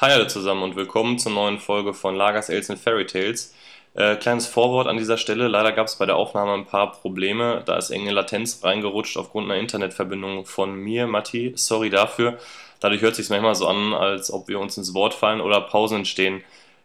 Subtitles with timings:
[0.00, 3.54] Hi alle zusammen und willkommen zur neuen Folge von Lagers Ales and Fairy Tales.
[3.92, 5.46] Äh, kleines Vorwort an dieser Stelle.
[5.46, 7.62] Leider gab es bei der Aufnahme ein paar Probleme.
[7.66, 11.52] Da ist enge Latenz reingerutscht aufgrund einer Internetverbindung von mir, Matti.
[11.54, 12.38] Sorry dafür.
[12.80, 15.60] Dadurch hört es sich manchmal so an, als ob wir uns ins Wort fallen oder
[15.60, 16.42] Pausen entstehen.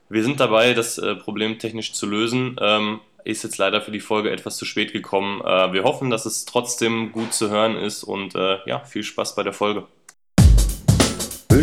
[0.09, 2.57] Wir sind dabei, das äh, Problem technisch zu lösen.
[2.59, 5.39] Ähm, ist jetzt leider für die Folge etwas zu spät gekommen.
[5.39, 9.35] Äh, wir hoffen, dass es trotzdem gut zu hören ist und äh, ja, viel Spaß
[9.35, 9.85] bei der Folge.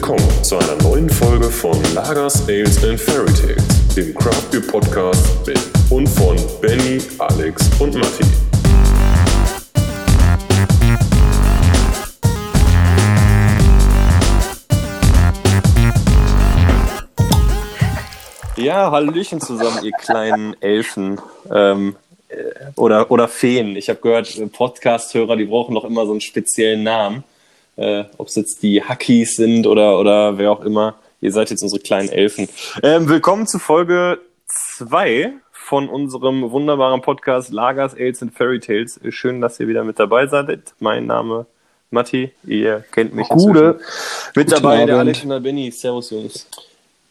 [0.05, 5.47] Willkommen zu einer neuen Folge von Lagers, Ales and Fairy Tales, dem Craft Beer Podcast
[5.47, 8.25] mit und von Benny, Alex und Matti.
[18.57, 21.95] Ja, Hallöchen zusammen, ihr kleinen Elfen ähm,
[22.29, 22.35] äh,
[22.75, 23.77] oder, oder Feen.
[23.77, 27.23] Ich habe gehört, Podcast-Hörer, die brauchen doch immer so einen speziellen Namen.
[27.77, 30.97] Äh, Ob es jetzt die Hackies sind oder, oder wer auch immer.
[31.21, 32.49] Ihr seid jetzt unsere kleinen Elfen.
[32.83, 34.19] Ähm, willkommen zu Folge
[34.77, 39.01] 2 von unserem wunderbaren Podcast Lagers, Ales and Fairy Tales.
[39.09, 40.75] Schön, dass ihr wieder mit dabei seid.
[40.81, 41.47] Mein Name
[41.91, 43.29] Matti, ihr kennt mich.
[43.29, 43.79] Gute.
[44.35, 45.09] Mit Guten dabei der Abend.
[45.09, 45.71] Alex und der Benny.
[45.71, 46.47] Servus, Jungs.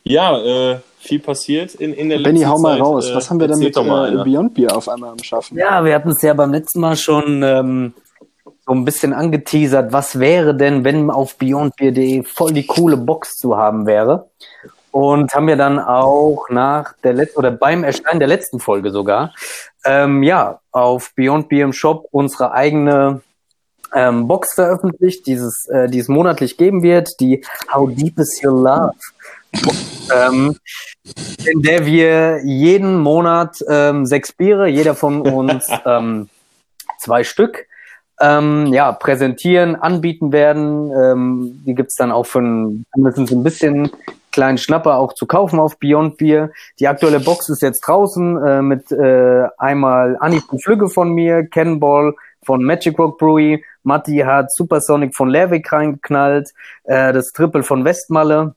[0.04, 0.38] Ja,
[0.74, 2.82] äh, viel passiert in, in der letzten Benny, hau mal Zeit.
[2.82, 3.10] raus.
[3.10, 4.24] Äh, Was haben wir denn mit mal äh.
[4.24, 5.58] Beyond Beer auf einmal am Schaffen?
[5.58, 7.94] Ja, wir hatten es ja beim letzten Mal schon ähm,
[8.72, 13.58] so ein bisschen angeteasert, was wäre denn, wenn auf beyondbeer.de voll die coole Box zu
[13.58, 14.30] haben wäre.
[14.92, 19.34] Und haben wir dann auch nach der letzten oder beim Erscheinen der letzten Folge sogar,
[19.84, 23.20] ähm, ja, auf Beyond Beer im Shop unsere eigene
[23.94, 28.54] ähm, Box veröffentlicht, dieses, äh, die es monatlich geben wird, die How Deep is Your
[28.54, 28.94] Love?
[30.16, 30.56] ähm,
[31.46, 36.30] in der wir jeden Monat ähm, sechs Biere, jeder von uns ähm,
[37.00, 37.68] zwei Stück,
[38.22, 40.92] ähm, ja, präsentieren, anbieten werden.
[40.92, 43.92] Ähm, die gibt's dann auch für ein, mindestens ein bisschen
[44.32, 46.52] kleinen Schnapper auch zu kaufen auf Beyond Beer.
[46.80, 51.48] Die aktuelle Box ist jetzt draußen äh, mit äh, einmal Anni und Flügge von mir,
[51.48, 52.14] Cannonball
[52.44, 56.50] von Magic Rock Brewery, Matti hat Supersonic von Lerwick reingeknallt,
[56.86, 58.56] äh, das Triple von Westmalle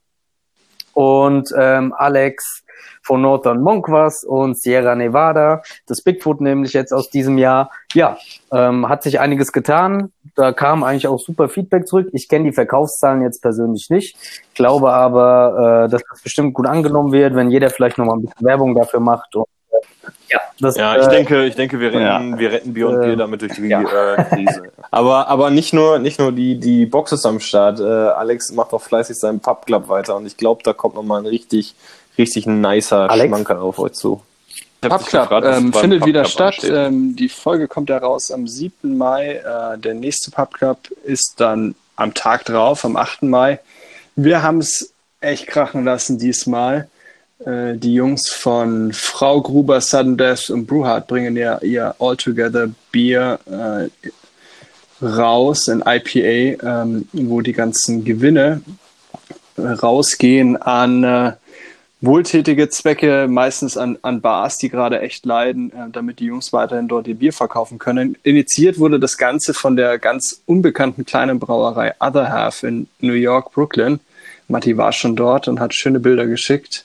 [0.95, 2.64] und ähm, Alex
[3.03, 7.71] von Northern Monk was und Sierra Nevada, das Bigfoot nämlich jetzt aus diesem Jahr.
[7.93, 8.17] Ja,
[8.51, 10.11] ähm, hat sich einiges getan.
[10.35, 12.09] Da kam eigentlich auch super Feedback zurück.
[12.13, 14.17] Ich kenne die Verkaufszahlen jetzt persönlich nicht,
[14.55, 18.47] glaube aber, äh, dass das bestimmt gut angenommen wird, wenn jeder vielleicht nochmal ein bisschen
[18.47, 19.37] Werbung dafür macht.
[19.37, 22.97] Und, äh, ja, das, Ja, ich äh, denke, ich denke, wir retten, wir retten Beyond
[22.97, 23.83] Äh, Beer damit durch die ja.
[23.83, 24.63] äh, Krise.
[24.91, 27.81] aber, aber nicht nur, nicht nur die, die Box ist am Start.
[27.81, 31.21] Äh, Alex macht auch fleißig seinen Pub Club weiter und ich glaube, da kommt nochmal
[31.21, 31.75] ein richtig,
[32.19, 33.29] richtig nicer Alex?
[33.29, 34.23] Schmankerl auf euch zu.
[34.49, 36.65] Ich hab Pub dich Club gefragt, was ähm, findet Pub wieder Club statt.
[36.65, 38.97] Ähm, die Folge kommt ja raus am 7.
[38.97, 39.37] Mai.
[39.37, 43.23] Äh, der nächste Pub Club ist dann am Tag drauf, am 8.
[43.23, 43.61] Mai.
[44.17, 46.89] Wir haben es echt krachen lassen diesmal.
[47.45, 53.39] Äh, die Jungs von Frau Gruber, Sudden Death und Brewhard bringen ja ihr Altogether Bier
[53.47, 58.63] äh, raus, ein IPA, ähm, wo die ganzen Gewinne
[59.57, 61.33] äh, rausgehen an äh,
[62.07, 66.89] wohltätige Zwecke, meistens an, an Bars, die gerade echt leiden, äh, damit die Jungs weiterhin
[66.89, 68.17] dort ihr Bier verkaufen können.
[68.23, 73.53] Initiiert wurde das Ganze von der ganz unbekannten kleinen Brauerei Other Half in New York,
[73.53, 74.01] Brooklyn.
[74.49, 76.85] Matti war schon dort und hat schöne Bilder geschickt.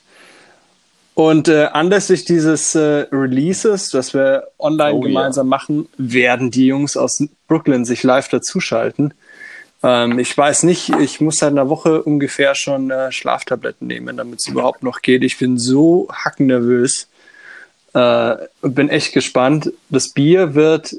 [1.13, 6.95] Und äh, anlässlich dieses äh, Releases, das wir online Oh, gemeinsam machen, werden die Jungs
[6.95, 9.13] aus Brooklyn sich live dazuschalten.
[9.83, 14.39] Ähm, ich weiß nicht, ich muss seit einer Woche ungefähr schon äh, Schlaftabletten nehmen, damit
[14.39, 15.23] es überhaupt noch geht.
[15.23, 17.07] Ich bin so hackennervös
[17.93, 19.71] äh, und bin echt gespannt.
[19.89, 20.95] Das Bier wird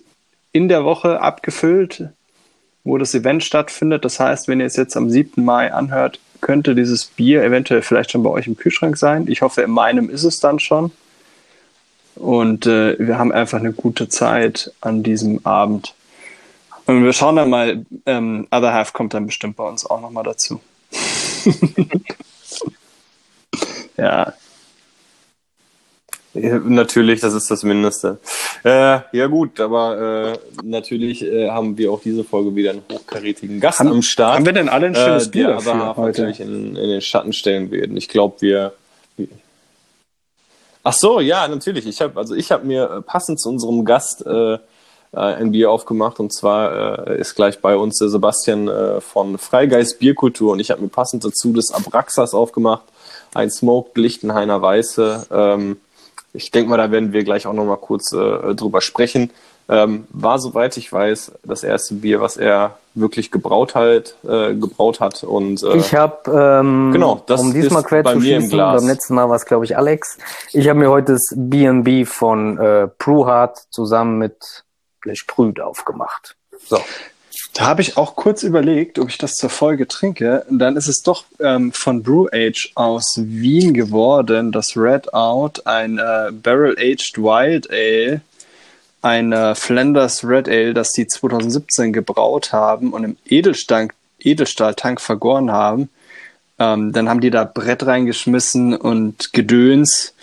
[0.52, 2.08] in der Woche abgefüllt,
[2.84, 4.04] wo das Event stattfindet.
[4.04, 5.44] Das heißt, wenn ihr es jetzt am 7.
[5.44, 9.26] Mai anhört, könnte dieses Bier eventuell vielleicht schon bei euch im Kühlschrank sein.
[9.28, 10.90] Ich hoffe, in meinem ist es dann schon.
[12.14, 15.94] Und äh, wir haben einfach eine gute Zeit an diesem Abend.
[16.90, 20.24] Und wir schauen dann mal, ähm, Other Half kommt dann bestimmt bei uns auch nochmal
[20.24, 20.60] dazu.
[23.96, 24.34] ja,
[26.32, 28.18] Natürlich, das ist das Mindeste.
[28.64, 33.58] Äh, ja gut, aber äh, natürlich äh, haben wir auch diese Folge wieder einen hochkarätigen
[33.58, 34.36] Gast Haben- am Start.
[34.36, 36.22] haben wir denn alle ein schönes äh, Bier der dafür aber heute?
[36.22, 37.96] natürlich in, in den Schatten stellen werden.
[37.96, 38.74] Ich glaube, wir.
[40.84, 41.86] Ach so, ja, natürlich.
[41.86, 44.58] Ich habe also ich habe mir äh, passend zu unserem Gast äh,
[45.12, 49.98] ein Bier aufgemacht und zwar äh, ist gleich bei uns der Sebastian äh, von Freigeist
[49.98, 52.84] Bierkultur und ich habe mir passend dazu das Abraxas aufgemacht,
[53.34, 55.26] ein Smoked Lichtenhainer Weiße.
[55.30, 55.78] Ähm,
[56.32, 59.30] ich denke mal, da werden wir gleich auch noch mal kurz äh, drüber sprechen.
[59.68, 64.98] Ähm, war, soweit ich weiß, das erste Bier, was er wirklich gebraut halt, äh, gebraut
[64.98, 65.22] hat.
[65.22, 68.80] Und äh, Ich habe, ähm, Genau, das um diesmal ist quer bei zu Glas.
[68.80, 70.18] beim letzten Mal war es, glaube ich, Alex.
[70.52, 74.64] Ich habe mir heute das B&B von äh, Brewhard zusammen mit
[75.00, 76.36] Gesprüht aufgemacht.
[76.66, 76.80] So.
[77.54, 80.44] Da habe ich auch kurz überlegt, ob ich das zur Folge trinke.
[80.48, 85.98] Dann ist es doch ähm, von Brew Age aus Wien geworden, das Red Out, ein
[85.98, 88.20] äh, Barrel Aged Wild Ale,
[89.02, 95.50] ein äh, Flanders Red Ale, das die 2017 gebraut haben und im Edelstank, Edelstahltank vergoren
[95.50, 95.88] haben.
[96.58, 100.14] Ähm, dann haben die da Brett reingeschmissen und Gedöns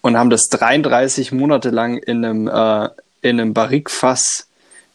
[0.00, 2.88] und haben das 33 Monate lang in einem, äh,
[3.22, 4.46] in einem Barrikfass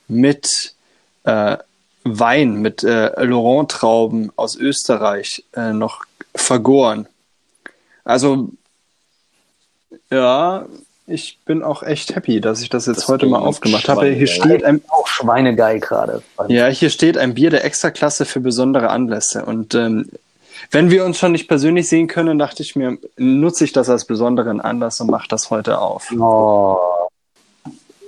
[0.07, 0.75] mit
[1.23, 1.57] äh,
[2.03, 7.07] Wein, mit äh, Laurent-Trauben aus Österreich äh, noch vergoren.
[8.03, 8.49] Also,
[10.09, 10.65] ja,
[11.05, 14.07] ich bin auch echt happy, dass ich das jetzt Das heute mal aufgemacht habe.
[14.07, 16.21] Hier steht ein, Auch schweinegeil gerade.
[16.47, 19.45] ja, hier steht ein Bier der Extraklasse für besondere Anlässe.
[19.45, 20.09] Und ähm,
[20.71, 24.05] wenn wir uns schon nicht persönlich sehen können, dachte ich mir, nutze ich das als
[24.05, 26.11] besonderen Anlass und mache das heute auf.
[26.17, 26.77] Oh.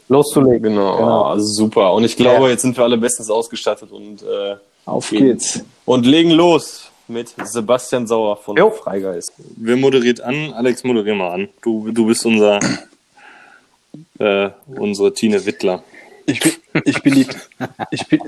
[0.10, 0.64] Loszulegen.
[0.74, 1.22] Genau, Genau.
[1.24, 1.94] also super.
[1.94, 2.50] Und ich glaube, Ja.
[2.52, 5.64] jetzt sind wir alle bestens ausgestattet und, äh, Auf geht's.
[5.86, 8.70] und legen los mit Sebastian Sauer von Jo.
[8.72, 9.32] Freigeist.
[9.56, 10.54] Wer moderiert an?
[10.54, 11.50] Alex, moderier mal an.
[11.62, 12.60] Du, du bist unser,
[14.20, 15.84] äh, unsere Tine Wittler.
[16.30, 16.52] Ich bin,
[16.86, 17.28] ich bin die,
[17.90, 18.22] ich bin,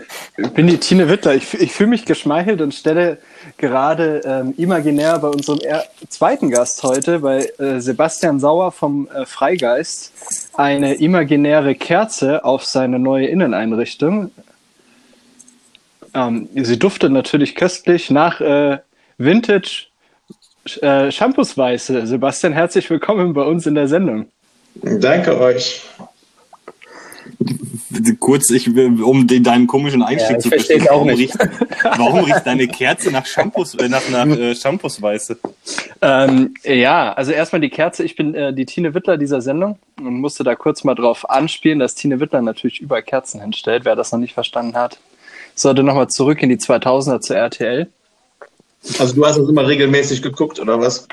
[0.56, 1.36] bin die Tine Wittler.
[1.36, 3.20] Ich, ich fühle mich geschmeichelt und stelle
[3.58, 9.28] gerade ähm, imaginär bei unserem er zweiten Gast heute, bei äh, Sebastian Sauer vom äh,
[9.28, 10.14] Freigeist,
[10.56, 14.32] eine imaginäre Kerze auf seine neue Inneneinrichtung.
[16.16, 18.80] Ähm, sie duftet natürlich köstlich nach äh,
[19.20, 19.86] Vintage
[20.82, 22.08] äh, Shampoosweiße.
[22.08, 24.26] Sebastian, herzlich willkommen bei uns in der Sendung.
[24.82, 25.84] Danke euch.
[28.20, 31.38] Kurz, ich, um den, deinen komischen Einstieg Ja, zu verstehen, warum riecht,
[31.84, 35.38] warum riecht deine Kerze nach Shampoos, äh, nach, nach äh, Shampoosweiße?
[36.02, 38.04] Ähm, ja, also erstmal die Kerze.
[38.04, 41.80] Ich bin äh, die Tine Wittler dieser Sendung und musste da kurz mal drauf anspielen,
[41.80, 43.86] dass Tine Wittler natürlich überall Kerzen hinstellt.
[43.86, 45.00] Wer das noch nicht verstanden hat,
[45.56, 47.88] sollte nochmal zurück in die 2000er zur RTL.
[49.00, 51.08] Also du hast das immer regelmäßig geguckt, oder was?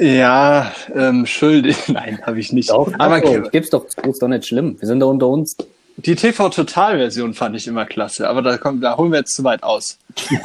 [0.00, 1.76] Ja, ähm, schuldig.
[1.88, 2.70] Nein, habe ich nicht.
[2.70, 4.76] Doch, Aber aber gibt's doch, ist doch nicht schlimm.
[4.80, 5.56] Wir sind da unter uns.
[5.96, 9.62] Die TV-Total-Version fand ich immer klasse, aber da, kommt, da holen wir jetzt zu weit
[9.62, 9.98] aus.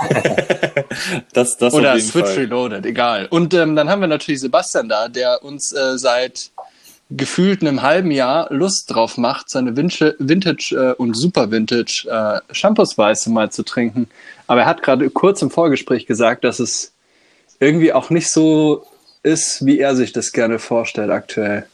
[1.34, 2.40] Das, das Oder Switch Fall.
[2.40, 3.28] Reloaded, egal.
[3.30, 6.52] Und ähm, dann haben wir natürlich Sebastian da, der uns äh, seit
[7.10, 13.30] gefühlt einem halben Jahr Lust drauf macht, seine Vintage, äh, und Super Vintage äh, Shampoosweiße
[13.30, 14.08] mal zu trinken.
[14.48, 16.92] Aber er hat gerade kurz im Vorgespräch gesagt, dass es
[17.60, 18.86] irgendwie auch nicht so
[19.24, 21.68] ist, wie er sich das gerne vorstellt aktuell.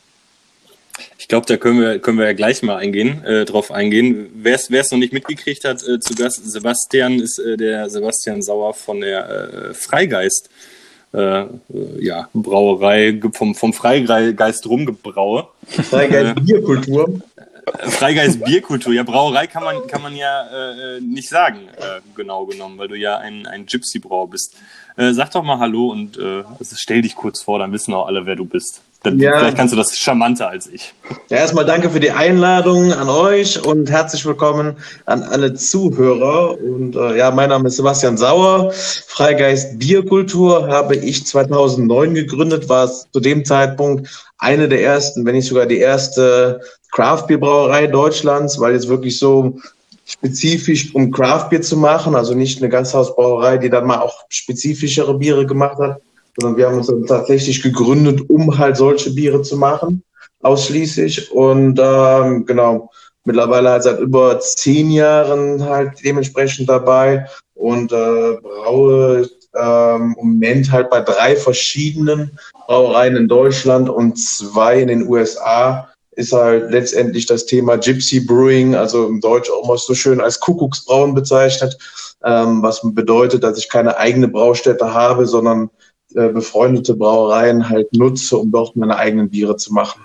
[1.17, 4.29] Ich glaube, da können wir, können wir ja gleich mal eingehen, äh, drauf eingehen.
[4.33, 8.73] Wer es noch nicht mitgekriegt hat, äh, zu Gast, Sebastian ist äh, der Sebastian Sauer
[8.73, 10.49] von der äh, Freigeist.
[11.13, 11.47] Äh, äh,
[11.99, 15.47] ja, Brauerei, vom, vom Freigeist rumgebraue.
[15.67, 17.21] Freigeist Bierkultur.
[17.65, 18.93] Äh, Freigeist Bierkultur.
[18.93, 22.95] Ja, Brauerei kann man, kann man ja äh, nicht sagen, äh, genau genommen, weil du
[22.95, 24.55] ja ein, ein Gypsy-Brauer bist.
[24.97, 28.07] Äh, sag doch mal Hallo und äh, also stell dich kurz vor, dann wissen auch
[28.07, 28.81] alle, wer du bist.
[29.07, 29.39] Dann, Ja.
[29.39, 30.93] Vielleicht kannst du das charmanter als ich.
[31.29, 34.75] Ja, erstmal danke für die Einladung an euch und herzlich willkommen
[35.05, 36.59] an alle Zuhörer.
[36.59, 38.73] Und äh, ja, mein Name ist Sebastian Sauer.
[38.73, 44.09] Freigeist Bierkultur habe ich 2009 gegründet, war es zu dem Zeitpunkt
[44.39, 46.59] eine der ersten, wenn nicht sogar die erste
[46.91, 49.57] Craft-Bier-Brauerei Deutschlands, weil jetzt wirklich so
[50.03, 55.45] spezifisch um Craft-Bier zu machen, also nicht eine Gasthausbrauerei, die dann mal auch spezifischere Biere
[55.45, 56.01] gemacht hat,
[56.37, 60.03] sondern wir haben uns dann tatsächlich gegründet, um halt solche Biere zu machen,
[60.41, 61.31] ausschließlich.
[61.31, 62.91] Und ähm, genau,
[63.25, 70.71] mittlerweile halt seit über zehn Jahren halt dementsprechend dabei und äh, braue ähm, im Moment
[70.71, 77.27] halt bei drei verschiedenen Brauereien in Deutschland und zwei in den USA ist halt letztendlich
[77.27, 81.77] das Thema Gypsy Brewing, also im Deutsch auch immer so schön als Kuckucksbrauen bezeichnet,
[82.23, 85.69] ähm, was bedeutet, dass ich keine eigene Braustätte habe, sondern
[86.15, 90.01] äh, befreundete Brauereien halt nutze, um dort meine eigenen Biere zu machen.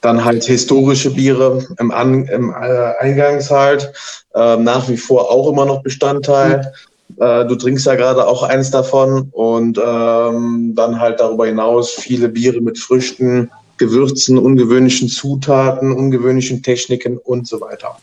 [0.00, 2.54] Dann halt historische Biere im, An im äh,
[3.00, 3.92] Eingangs halt,
[4.34, 6.72] äh, nach wie vor auch immer noch Bestandteil.
[7.18, 12.28] Äh, du trinkst ja gerade auch eins davon und ähm, dann halt darüber hinaus viele
[12.28, 17.96] Biere mit Früchten, Gewürzen, ungewöhnlichen Zutaten, ungewöhnlichen Techniken und so weiter.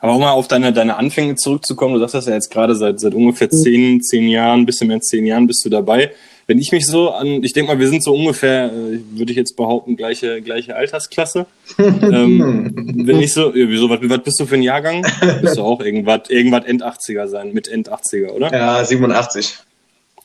[0.00, 3.00] Aber um mal auf deine, deine Anfänge zurückzukommen, du sagst das ja jetzt gerade seit,
[3.00, 6.12] seit ungefähr zehn, zehn Jahren, bisschen mehr als zehn Jahren bist du dabei.
[6.46, 9.36] wenn ich mich so an, ich denke mal, wir sind so ungefähr, äh, würde ich
[9.36, 11.46] jetzt behaupten, gleiche, gleiche Altersklasse.
[11.78, 12.72] ähm,
[13.04, 15.04] wenn ich so, wieso, was, was bist du für ein Jahrgang?
[15.42, 18.52] Bist du auch irgendwas, irgendwas End 80er sein, mit End 80er, oder?
[18.52, 19.58] Ja, 87.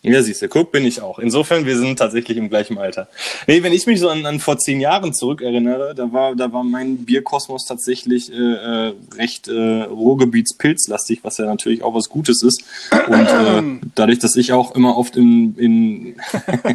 [0.06, 1.18] Ja, siehst du, guck, bin ich auch.
[1.18, 3.08] Insofern, wir sind tatsächlich im gleichen Alter.
[3.48, 6.66] Nee, wenn ich mich so an, an vor zehn Jahren zurückerinnere, da war, da war
[6.66, 12.66] mein Bierkosmos tatsächlich äh, äh, recht äh, Ruhrgebietspilzlastig, was ja natürlich auch was Gutes ist.
[13.08, 16.16] Und äh, dadurch, dass ich auch immer oft in, in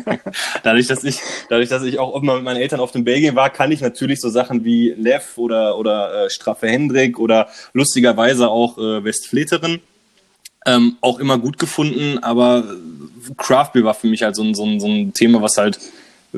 [0.63, 1.21] dadurch, dass ich,
[1.51, 4.23] dadurch, dass ich auch immer mit meinen Eltern auf dem Belgien war, kann ich natürlich
[4.23, 9.81] so Sachen wie Lev oder, oder äh, Straffe Hendrik oder lustigerweise auch äh, Westfleterin
[10.69, 12.65] ähm, auch immer gut gefunden, aber
[13.37, 15.78] Craft Beer war für mich halt so ein, so, ein, so ein Thema, was halt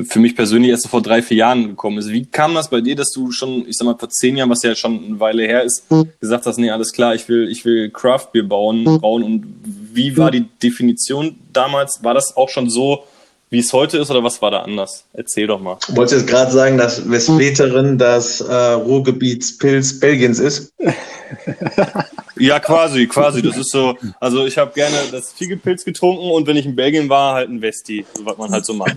[0.07, 2.11] für mich persönlich erst vor drei, vier Jahren gekommen ist.
[2.11, 4.62] Wie kam das bei dir, dass du schon, ich sag mal, vor zehn Jahren, was
[4.62, 5.85] ja schon eine Weile her ist,
[6.21, 9.45] gesagt hast, nee, alles klar, ich will, ich will Craft Beer bauen, bauen und
[9.93, 12.05] wie war die Definition damals?
[12.05, 13.05] War das auch schon so,
[13.50, 15.05] wie es heute ist oder was war da anders?
[15.12, 15.76] Erzähl doch mal.
[15.88, 20.73] Du wolltest jetzt gerade sagen, dass Westfleterin das äh, Ruhrgebietspilz Belgiens ist?
[22.41, 23.43] Ja, quasi, quasi.
[23.43, 27.09] Das ist so, also ich habe gerne das Fiegepilz getrunken und wenn ich in Belgien
[27.09, 28.97] war, halt ein Westi, was man halt so macht.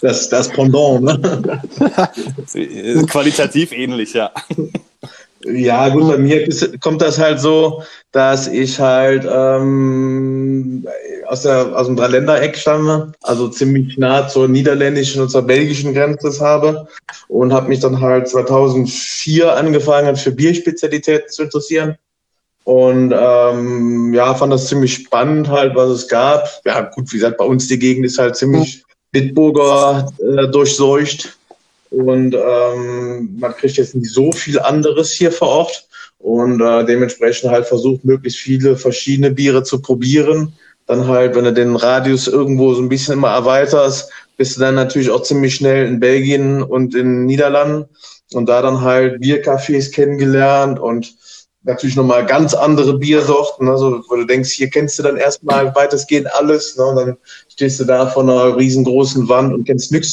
[0.00, 1.62] Das, das Pendant, ne?
[3.06, 4.30] Qualitativ ähnlich, ja.
[5.46, 7.82] Ja, gut, bei mir ist, kommt das halt so,
[8.12, 10.86] dass ich halt ähm,
[11.26, 16.32] aus, der, aus dem Dreiländereck stamme, also ziemlich nah zur niederländischen und zur belgischen Grenze
[16.40, 16.88] habe
[17.28, 21.98] und habe mich dann halt 2004 angefangen, für Bierspezialitäten zu interessieren.
[22.64, 26.48] Und ähm, ja, fand das ziemlich spannend halt, was es gab.
[26.64, 31.36] Ja, gut, wie gesagt, bei uns die Gegend ist halt ziemlich Bitburger äh, durchseucht.
[31.90, 35.86] Und ähm, man kriegt jetzt nicht so viel anderes hier vor Ort.
[36.18, 40.54] Und äh, dementsprechend halt versucht, möglichst viele verschiedene Biere zu probieren.
[40.86, 44.74] Dann halt, wenn du den Radius irgendwo so ein bisschen immer erweiterst, bist du dann
[44.74, 47.84] natürlich auch ziemlich schnell in Belgien und in Niederlanden.
[48.32, 51.14] Und da dann halt Biercafés kennengelernt und
[51.64, 56.32] natürlich nochmal ganz andere Biersorten, also wo du denkst, hier kennst du dann erstmal weitestgehend
[56.34, 56.84] alles, ne?
[56.84, 57.16] und dann
[57.48, 60.12] stehst du da vor einer riesengroßen Wand und kennst nichts.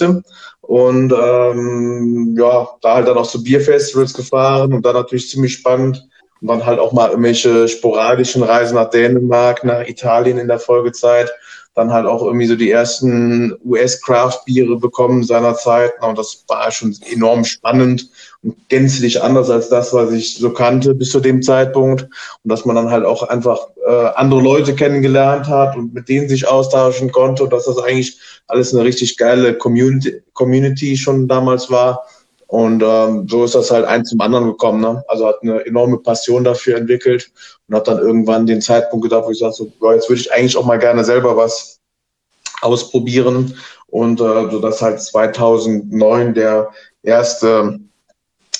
[0.62, 6.08] Und ähm, ja, da halt dann auch zu Bierfestivals gefahren und dann natürlich ziemlich spannend.
[6.39, 11.29] Und dann halt auch mal irgendwelche sporadischen Reisen nach Dänemark, nach Italien in der Folgezeit.
[11.75, 15.91] Dann halt auch irgendwie so die ersten US-Craft-Biere bekommen seinerzeit.
[16.01, 18.10] Und das war schon enorm spannend
[18.70, 22.04] gänzlich anders als das, was ich so kannte bis zu dem Zeitpunkt.
[22.04, 26.28] Und dass man dann halt auch einfach äh, andere Leute kennengelernt hat und mit denen
[26.28, 28.18] sich austauschen konnte und dass das eigentlich
[28.48, 32.06] alles eine richtig geile Community, Community schon damals war.
[32.48, 34.82] Und ähm, so ist das halt eins zum anderen gekommen.
[34.82, 35.04] Ne?
[35.08, 37.32] Also hat eine enorme Passion dafür entwickelt
[37.68, 40.58] und hat dann irgendwann den Zeitpunkt gedacht, wo ich sage, so, jetzt würde ich eigentlich
[40.58, 41.80] auch mal gerne selber was
[42.62, 43.56] ausprobieren.
[43.88, 46.72] Und äh, so dass halt 2009 der
[47.04, 47.80] erste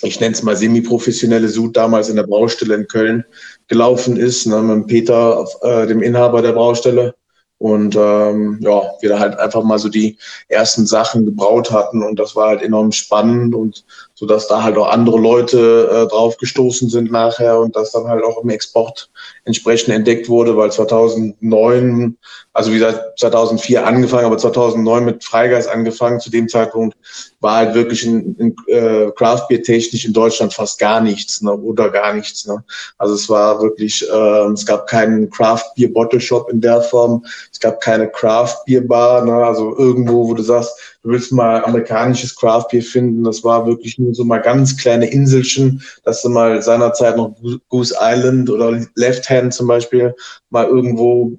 [0.01, 3.25] ich nenne es mal semi-professionelle Sud damals in der Baustelle in Köln
[3.67, 7.15] gelaufen ist, ne, mit Peter, äh, dem Inhaber der Baustelle.
[7.58, 10.17] Und ähm, ja, wir da halt einfach mal so die
[10.48, 13.86] ersten Sachen gebraut hatten und das war halt enorm spannend und
[14.22, 18.08] so dass da halt auch andere Leute äh, drauf gestoßen sind nachher und das dann
[18.08, 19.10] halt auch im Export
[19.46, 22.18] entsprechend entdeckt wurde, weil 2009,
[22.54, 26.20] also wie gesagt 2004 angefangen, aber 2009 mit Freigeist angefangen.
[26.20, 26.96] Zu dem Zeitpunkt
[27.40, 31.51] war halt wirklich in, in äh, Craft Beer technisch in Deutschland fast gar nichts ne,
[31.51, 32.46] oder gar nichts.
[32.46, 32.63] Ne.
[33.00, 37.25] Also es war wirklich, äh, es gab keinen Craft Beer Bottle Shop in der Form,
[37.51, 41.63] es gab keine Craft Beer Bar, ne, also irgendwo, wo du sagst, du willst mal
[41.63, 46.29] amerikanisches Craft Beer finden, das war wirklich nur so mal ganz kleine Inselchen, dass du
[46.29, 47.36] mal seinerzeit noch
[47.70, 50.15] Goose Island oder Left Hand zum Beispiel
[50.50, 51.38] mal irgendwo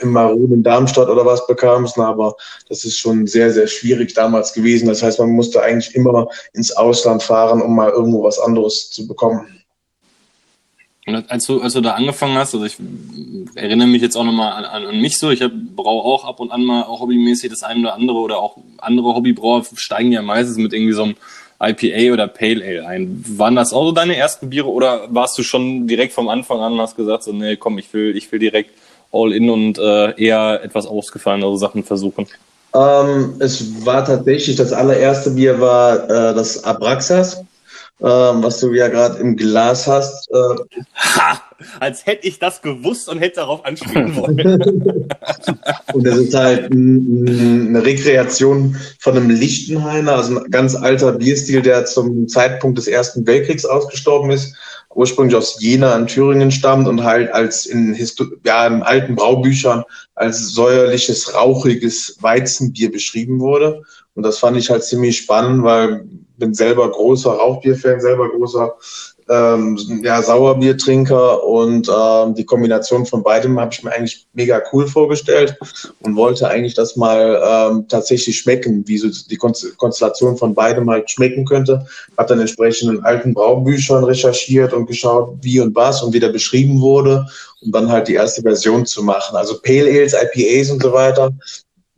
[0.00, 2.34] im Maroon in Darmstadt oder was bekamst, aber
[2.68, 4.88] das ist schon sehr, sehr schwierig damals gewesen.
[4.88, 9.06] Das heißt, man musste eigentlich immer ins Ausland fahren, um mal irgendwo was anderes zu
[9.06, 9.46] bekommen.
[11.14, 12.76] Als du, als du da angefangen hast, also ich
[13.54, 15.42] erinnere mich jetzt auch nochmal an, an, an mich so, ich
[15.76, 19.14] brauche auch ab und an mal auch hobbymäßig das eine oder andere oder auch andere
[19.14, 21.14] Hobbybrauer steigen ja meistens mit irgendwie so einem
[21.62, 23.24] IPA oder Pale Ale ein.
[23.36, 26.72] Waren das auch so deine ersten Biere oder warst du schon direkt vom Anfang an
[26.72, 28.70] und hast gesagt, so, nee, komm, ich will, ich will direkt
[29.12, 32.26] all in und äh, eher etwas ausgefallenere Sachen versuchen?
[32.74, 37.44] Ähm, es war tatsächlich, das allererste Bier war äh, das Abraxas
[38.02, 40.30] ähm, was du ja gerade im Glas hast.
[40.30, 41.42] Äh, ha!
[41.78, 45.08] Als hätte ich das gewusst und hätte darauf anspielen wollen.
[45.92, 51.84] und das ist halt eine Rekreation von einem Lichtenhainer, also ein ganz alter Bierstil, der
[51.84, 54.56] zum Zeitpunkt des Ersten Weltkriegs ausgestorben ist.
[54.94, 59.84] ursprünglich aus Jena in Thüringen stammt und halt als in, Histo ja, in alten Braubüchern
[60.14, 63.82] als säuerliches, rauchiges Weizenbier beschrieben wurde.
[64.14, 66.04] Und das fand ich halt ziemlich spannend, weil
[66.40, 68.74] bin selber großer Rauchbierfan, selber großer
[69.30, 74.88] ähm, ja, Sauerbiertrinker und ähm, die Kombination von beidem habe ich mir eigentlich mega cool
[74.88, 75.56] vorgestellt
[76.00, 81.08] und wollte eigentlich das mal ähm, tatsächlich schmecken, wie so die Konstellation von beidem halt
[81.08, 81.86] schmecken könnte.
[82.18, 86.30] Habe dann entsprechend in alten Braubüchern recherchiert und geschaut, wie und was und wie der
[86.30, 87.24] beschrieben wurde,
[87.62, 89.36] um dann halt die erste Version zu machen.
[89.36, 91.32] Also Pale Ales, IPAs und so weiter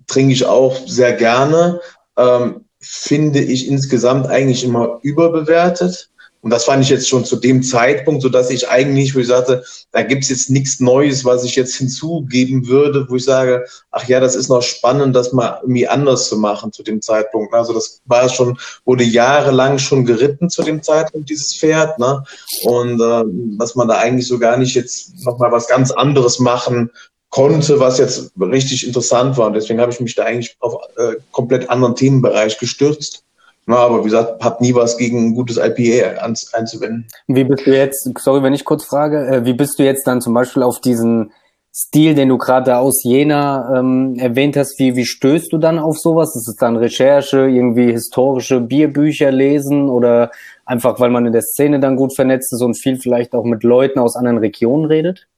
[0.06, 1.80] trinke ich auch sehr gerne.
[2.18, 6.10] Ähm, finde ich insgesamt eigentlich immer überbewertet.
[6.42, 9.28] Und das fand ich jetzt schon zu dem Zeitpunkt, so dass ich eigentlich, wo ich
[9.28, 9.62] sagte,
[9.92, 14.18] da gibt's jetzt nichts Neues, was ich jetzt hinzugeben würde, wo ich sage, ach ja,
[14.18, 17.54] das ist noch spannend, das mal irgendwie anders zu machen zu dem Zeitpunkt.
[17.54, 22.00] Also das war schon, wurde jahrelang schon geritten zu dem Zeitpunkt, dieses Pferd.
[22.00, 22.24] Ne?
[22.64, 23.22] Und äh,
[23.56, 26.90] dass man da eigentlich so gar nicht jetzt nochmal was ganz anderes machen
[27.32, 29.50] konnte, was jetzt richtig interessant war.
[29.50, 33.24] Deswegen habe ich mich da eigentlich auf äh, komplett anderen Themenbereich gestürzt.
[33.64, 36.20] Na, aber wie gesagt, habe nie was gegen ein gutes IPA
[36.52, 37.06] einzuwenden.
[37.28, 40.20] Wie bist du jetzt, sorry, wenn ich kurz frage, äh, wie bist du jetzt dann
[40.20, 41.32] zum Beispiel auf diesen
[41.74, 45.98] Stil, den du gerade aus Jena ähm, erwähnt hast, wie, wie stößt du dann auf
[45.98, 46.36] sowas?
[46.36, 50.32] Ist es dann Recherche, irgendwie historische Bierbücher lesen oder
[50.66, 53.62] einfach, weil man in der Szene dann gut vernetzt ist und viel vielleicht auch mit
[53.62, 55.28] Leuten aus anderen Regionen redet?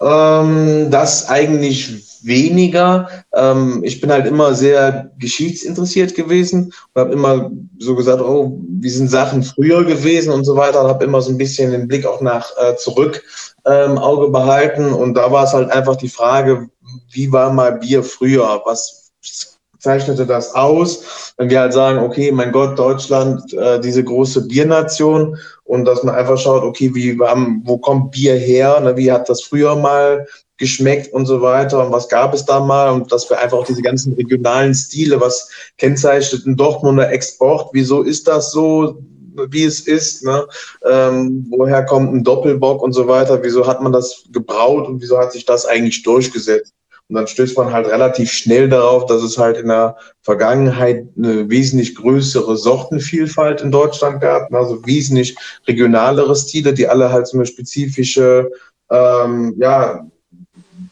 [0.00, 3.08] Ähm, das eigentlich weniger.
[3.34, 8.88] Ähm, ich bin halt immer sehr geschichtsinteressiert gewesen und habe immer so gesagt, oh, wie
[8.88, 10.82] sind Sachen früher gewesen und so weiter.
[10.82, 13.22] Und habe immer so ein bisschen den Blick auch nach äh, zurück
[13.64, 14.92] im ähm, Auge behalten.
[14.92, 16.68] Und da war es halt einfach die Frage,
[17.12, 18.62] wie war mal Bier früher?
[18.64, 19.12] Was
[19.84, 25.36] zeichnete das aus, wenn wir halt sagen, okay, mein Gott, Deutschland, äh, diese große Biernation
[25.64, 29.42] und dass man einfach schaut, okay, wie, wo kommt Bier her, ne, wie hat das
[29.42, 30.26] früher mal
[30.58, 31.84] geschmeckt und so weiter?
[31.84, 32.90] Und was gab es da mal?
[32.90, 38.02] Und dass wir einfach auch diese ganzen regionalen Stile, was kennzeichnet ein Dortmunder Export, wieso
[38.02, 39.02] ist das so,
[39.50, 40.46] wie es ist, ne?
[40.84, 45.18] ähm, woher kommt ein Doppelbock und so weiter, wieso hat man das gebraut und wieso
[45.18, 46.72] hat sich das eigentlich durchgesetzt?
[47.08, 51.50] Und dann stößt man halt relativ schnell darauf, dass es halt in der Vergangenheit eine
[51.50, 57.46] wesentlich größere Sortenvielfalt in Deutschland gab, also wesentlich regionalere Stile, die alle halt so eine
[57.46, 58.50] spezifische
[58.90, 60.06] ähm, ja,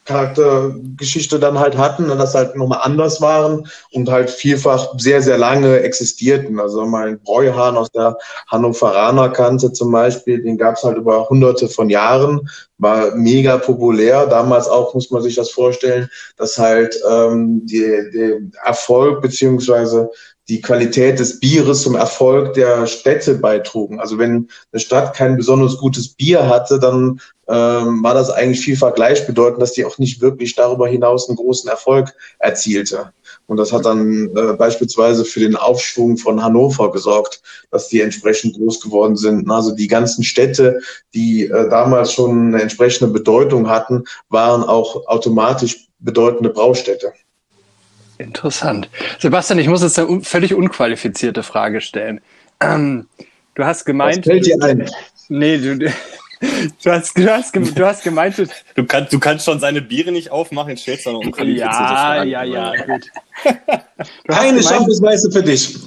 [0.04, 5.38] Charaktergeschichte dann halt hatten und das halt nochmal anders waren und halt vielfach sehr, sehr
[5.38, 6.58] lange existierten.
[6.58, 11.28] Also mal ein Bräuhahn aus der Hannoveraner Kante zum Beispiel, den gab es halt über
[11.28, 14.26] hunderte von Jahren, war mega populär.
[14.26, 20.10] Damals auch muss man sich das vorstellen, dass halt ähm, der Erfolg beziehungsweise
[20.48, 24.00] die Qualität des Bieres zum Erfolg der Städte beitrugen.
[24.00, 28.94] Also wenn eine Stadt kein besonders gutes Bier hatte, dann ähm, war das eigentlich vielfach
[28.94, 33.12] gleichbedeutend, dass die auch nicht wirklich darüber hinaus einen großen Erfolg erzielte.
[33.46, 38.56] Und das hat dann äh, beispielsweise für den Aufschwung von Hannover gesorgt, dass die entsprechend
[38.56, 39.48] groß geworden sind.
[39.50, 40.80] Also die ganzen Städte,
[41.14, 47.12] die äh, damals schon eine entsprechende Bedeutung hatten, waren auch automatisch bedeutende Braustädte.
[48.22, 48.88] Interessant.
[49.18, 52.20] Sebastian, ich muss jetzt eine völlig unqualifizierte Frage stellen.
[52.60, 53.06] Ähm,
[53.54, 54.18] du hast gemeint.
[54.18, 54.88] Was fällt dir ein?
[55.28, 55.88] Nee, du, du,
[56.86, 58.36] hast, du, hast, du hast gemeint.
[58.74, 61.96] Du, kann, du kannst schon seine Biere nicht aufmachen, jetzt stellst du noch unqualifizierte ja,
[61.96, 62.30] Fragen.
[62.30, 63.10] Ja, ja, ja, gut.
[64.28, 65.78] Eine Schaffensweise für dich.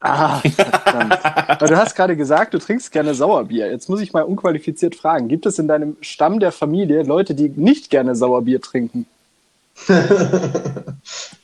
[0.00, 1.70] Ah, verdammt.
[1.70, 3.70] du hast gerade gesagt, du trinkst gerne Sauerbier.
[3.70, 5.28] Jetzt muss ich mal unqualifiziert fragen.
[5.28, 9.06] Gibt es in deinem Stamm der Familie Leute, die nicht gerne Sauerbier trinken?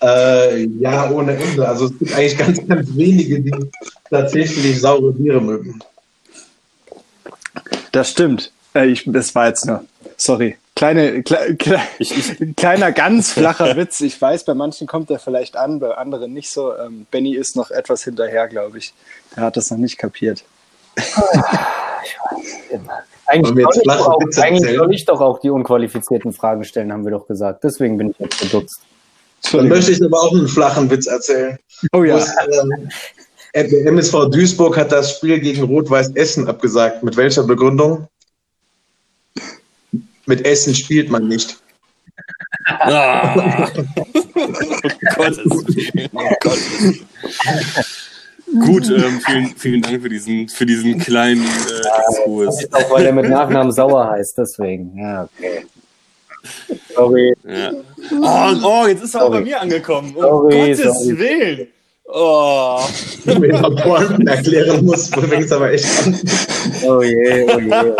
[0.03, 1.69] äh, ja, ohne Ende.
[1.69, 3.53] Also es gibt eigentlich ganz, ganz wenige, die
[4.09, 5.81] tatsächlich saure Biere mögen.
[7.93, 8.53] Das stimmt.
[8.75, 9.85] Äh, ich, das war jetzt nur,
[10.17, 11.81] sorry, kleine, kle, kle,
[12.57, 14.01] kleiner ganz flacher Witz.
[14.01, 16.77] Ich weiß, bei manchen kommt der vielleicht an, bei anderen nicht so.
[16.77, 18.95] Ähm, Benny ist noch etwas hinterher, glaube ich.
[19.37, 20.45] Er hat das noch nicht kapiert.
[20.97, 23.03] ich weiß immer.
[23.31, 27.13] Eigentlich, soll ich, auch, eigentlich soll ich, doch auch die unqualifizierten Fragen stellen, haben wir
[27.13, 27.63] doch gesagt.
[27.63, 28.81] Deswegen bin ich jetzt verdutzt.
[29.53, 31.57] Dann möchte ich aber auch einen flachen Witz erzählen.
[31.93, 32.19] Oh ja.
[33.55, 37.05] der MSV Duisburg hat das Spiel gegen Rot-Weiß Essen abgesagt.
[37.05, 38.09] Mit welcher Begründung?
[40.27, 41.57] Mit Essen spielt man nicht.
[42.67, 43.69] Ah.
[43.77, 43.83] oh
[45.17, 46.11] Gottes Willen.
[46.15, 48.10] Oh Gottes
[48.59, 52.63] Gut, ähm, vielen, vielen Dank für diesen, für diesen kleinen äh, Exkurs.
[52.63, 54.97] Ja, auch weil er mit Nachnamen Sauer heißt, deswegen.
[54.99, 55.67] Ja, okay.
[56.95, 57.35] Sorry.
[57.47, 57.73] Ja.
[58.23, 60.15] Oh, oh, jetzt ist er auch bei mir angekommen.
[60.17, 61.19] Um sorry, Gottes sorry.
[61.19, 61.69] Willen.
[62.13, 62.81] Oh.
[63.25, 66.19] Wenn mir Pointen erklären muss, fängt es aber echt an.
[66.85, 67.93] Oh je, oh je, oh je.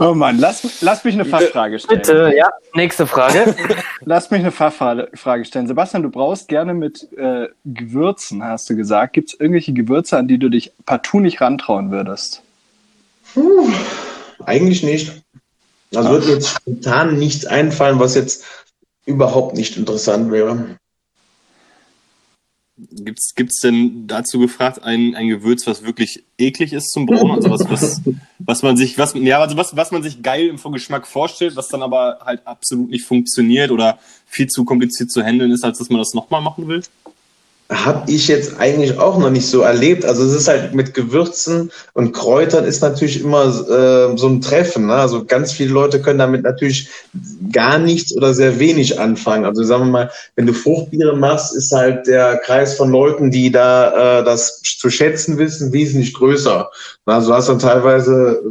[0.00, 2.00] Oh Mann, lass, lass mich eine Fachfrage stellen.
[2.00, 3.56] Bitte, ja, nächste Frage.
[4.04, 5.66] Lass mich eine Fachfrage Frage stellen.
[5.66, 9.12] Sebastian, du brauchst gerne mit äh, Gewürzen, hast du gesagt.
[9.14, 12.42] Gibt es irgendwelche Gewürze, an die du dich partout nicht rantrauen würdest?
[13.34, 13.68] Puh,
[14.44, 15.20] eigentlich nicht.
[15.94, 18.44] Also wird mir jetzt spontan nichts einfallen, was jetzt
[19.04, 20.78] überhaupt nicht interessant wäre.
[22.92, 27.32] Gibt's, gibt's denn dazu gefragt ein, ein Gewürz, was wirklich eklig ist zum Brauen?
[27.32, 28.02] Also was, was,
[28.38, 31.66] was man sich, was, ja, also was, was man sich geil im Geschmack vorstellt, was
[31.66, 35.90] dann aber halt absolut nicht funktioniert oder viel zu kompliziert zu handeln ist, als dass
[35.90, 36.82] man das nochmal machen will?
[37.70, 40.06] Habe ich jetzt eigentlich auch noch nicht so erlebt.
[40.06, 44.86] Also es ist halt mit Gewürzen und Kräutern ist natürlich immer äh, so ein Treffen.
[44.86, 44.94] Ne?
[44.94, 46.88] Also ganz viele Leute können damit natürlich
[47.52, 49.44] gar nichts oder sehr wenig anfangen.
[49.44, 53.50] Also sagen wir mal, wenn du Fruchtbiere machst, ist halt der Kreis von Leuten, die
[53.50, 56.70] da äh, das zu schätzen wissen, wesentlich größer.
[57.04, 58.42] Also hast dann teilweise,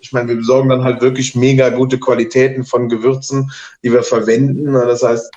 [0.00, 3.50] ich meine, wir besorgen dann halt wirklich mega gute Qualitäten von Gewürzen,
[3.82, 4.72] die wir verwenden.
[4.74, 5.30] Das heißt,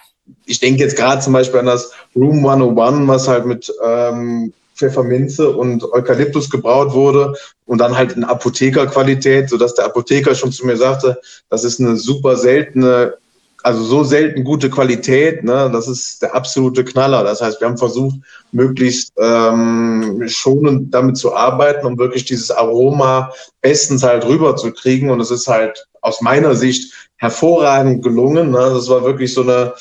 [0.46, 5.50] ich denke jetzt gerade zum Beispiel an das Room 101, was halt mit ähm, Pfefferminze
[5.50, 7.34] und Eukalyptus gebraut wurde
[7.66, 11.98] und dann halt in Apothekerqualität, sodass der Apotheker schon zu mir sagte, das ist eine
[11.98, 13.16] super seltene,
[13.63, 17.24] also so selten gute Qualität, ne, das ist der absolute Knaller.
[17.24, 18.18] Das heißt, wir haben versucht,
[18.52, 25.10] möglichst ähm, schonend damit zu arbeiten, um wirklich dieses Aroma bestens halt rüberzukriegen.
[25.10, 28.52] Und es ist halt aus meiner Sicht hervorragend gelungen.
[28.52, 28.72] Ne?
[28.74, 29.74] Das war wirklich so eine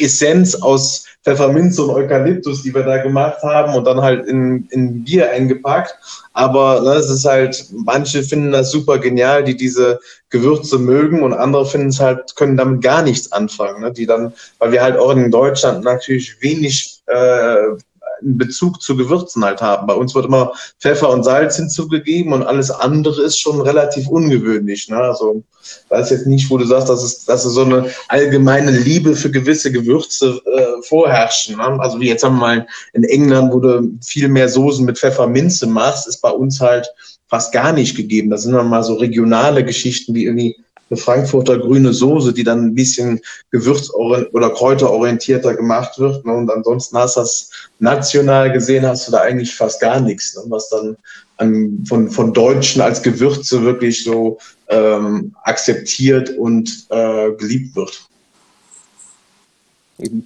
[0.00, 5.04] Essenz aus Pfefferminze und Eukalyptus, die wir da gemacht haben und dann halt in, in
[5.04, 5.94] Bier eingepackt.
[6.32, 11.32] Aber ne, es ist halt, manche finden das super genial, die diese Gewürze mögen und
[11.32, 13.82] andere finden es halt, können damit gar nichts anfangen.
[13.82, 13.92] Ne?
[13.92, 17.76] Die dann, weil wir halt auch in Deutschland natürlich wenig äh,
[18.22, 19.86] einen Bezug zu Gewürzen halt haben.
[19.86, 24.88] Bei uns wird immer Pfeffer und Salz hinzugegeben und alles andere ist schon relativ ungewöhnlich.
[24.88, 24.96] Ne?
[24.96, 25.42] Also
[25.88, 29.14] da ist jetzt nicht, wo du sagst, dass es, dass es so eine allgemeine Liebe
[29.14, 31.56] für gewisse Gewürze äh, vorherrschen.
[31.56, 31.80] Ne?
[31.80, 35.66] Also wie jetzt haben wir mal in England, wo du viel mehr Soßen mit Pfefferminze
[35.66, 36.88] machst, ist bei uns halt
[37.28, 38.30] fast gar nicht gegeben.
[38.30, 40.56] Das sind dann mal so regionale Geschichten wie irgendwie
[40.92, 46.24] eine Frankfurter grüne Soße, die dann ein bisschen gewürz- oder kräuterorientierter gemacht wird.
[46.26, 46.34] Ne?
[46.34, 50.42] Und ansonsten hast du das national gesehen, hast du da eigentlich fast gar nichts, ne?
[50.48, 50.96] was dann
[51.38, 58.06] an, von, von Deutschen als Gewürze wirklich so ähm, akzeptiert und äh, geliebt wird.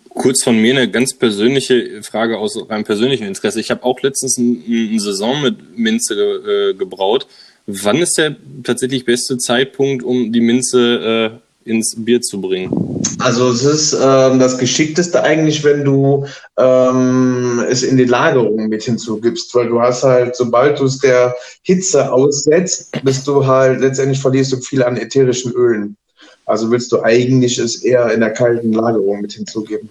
[0.09, 3.61] Kurz von mir eine ganz persönliche Frage aus rein persönlichem Interesse.
[3.61, 7.27] Ich habe auch letztens eine Saison mit Minze äh, gebraut
[7.67, 13.03] Wann ist der tatsächlich beste Zeitpunkt, um die Minze äh, ins Bier zu bringen?
[13.19, 16.27] Also es ist ähm, das Geschickteste eigentlich, wenn du
[16.57, 21.35] ähm, es in die Lagerung mit hinzugibst, weil du hast halt, sobald du es der
[21.63, 25.97] Hitze aussetzt, bist du halt, letztendlich verlierst du viel an ätherischen Ölen.
[26.45, 29.91] Also willst du eigentlich es eher in der kalten Lagerung mit hinzugeben.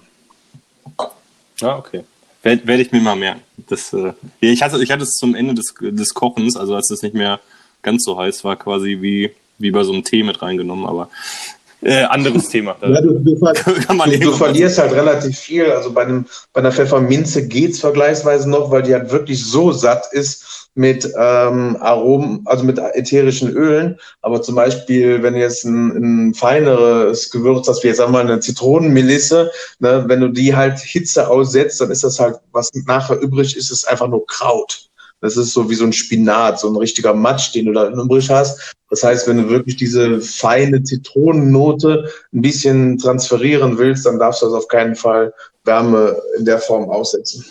[1.61, 2.03] Ah, okay.
[2.41, 3.41] Werde werd ich mir mal merken.
[3.67, 7.01] Das, äh, ich, hatte, ich hatte es zum Ende des, des Kochens, also als es
[7.01, 7.41] nicht mehr
[7.85, 11.09] ganz so heiß war, quasi wie, wie bei so einem Tee mit reingenommen, aber
[11.81, 12.75] äh, anderes Thema.
[12.81, 15.71] Ja, du, du, du, du verlierst halt relativ viel.
[15.71, 19.71] Also bei, einem, bei einer Pfefferminze geht es vergleichsweise noch, weil die halt wirklich so
[19.71, 23.99] satt ist mit ähm, Aromen, also mit ätherischen Ölen.
[24.21, 28.39] Aber zum Beispiel, wenn du jetzt ein, ein feineres Gewürz hast, wie jetzt einmal eine
[28.39, 33.55] Zitronenmelisse, ne, wenn du die halt Hitze aussetzt, dann ist das halt, was nachher übrig
[33.55, 34.89] ist, ist einfach nur Kraut.
[35.21, 38.29] Das ist so wie so ein Spinat, so ein richtiger Matsch, den du da übrig
[38.29, 38.75] hast.
[38.89, 44.45] Das heißt, wenn du wirklich diese feine Zitronennote ein bisschen transferieren willst, dann darfst du
[44.45, 47.43] das auf keinen Fall Wärme in der Form aussetzen.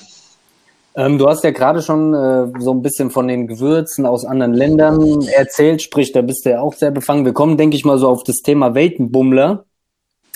[0.97, 4.55] Ähm, du hast ja gerade schon äh, so ein bisschen von den Gewürzen aus anderen
[4.55, 7.25] Ländern erzählt, sprich, da bist du ja auch sehr befangen.
[7.25, 9.65] Wir kommen, denke ich mal, so auf das Thema Weltenbummler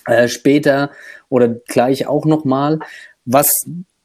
[0.06, 0.90] äh, später
[1.28, 2.80] oder gleich auch nochmal.
[3.24, 3.48] Was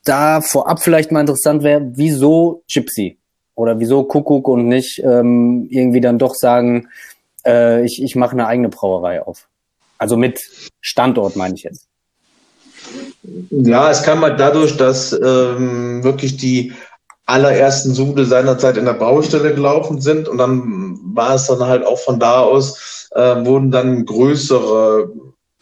[0.03, 3.17] da vorab vielleicht mal interessant wäre, wieso Gypsy?
[3.55, 6.89] Oder wieso Kuckuck und nicht ähm, irgendwie dann doch sagen,
[7.45, 9.47] äh, ich, ich mache eine eigene Brauerei auf?
[9.97, 10.41] Also mit
[10.81, 11.87] Standort meine ich jetzt.
[13.51, 16.73] Ja, es kam halt dadurch, dass ähm, wirklich die
[17.25, 21.99] allerersten Sude seinerzeit in der Baustelle gelaufen sind und dann war es dann halt auch
[21.99, 25.13] von da aus, äh, wurden dann größere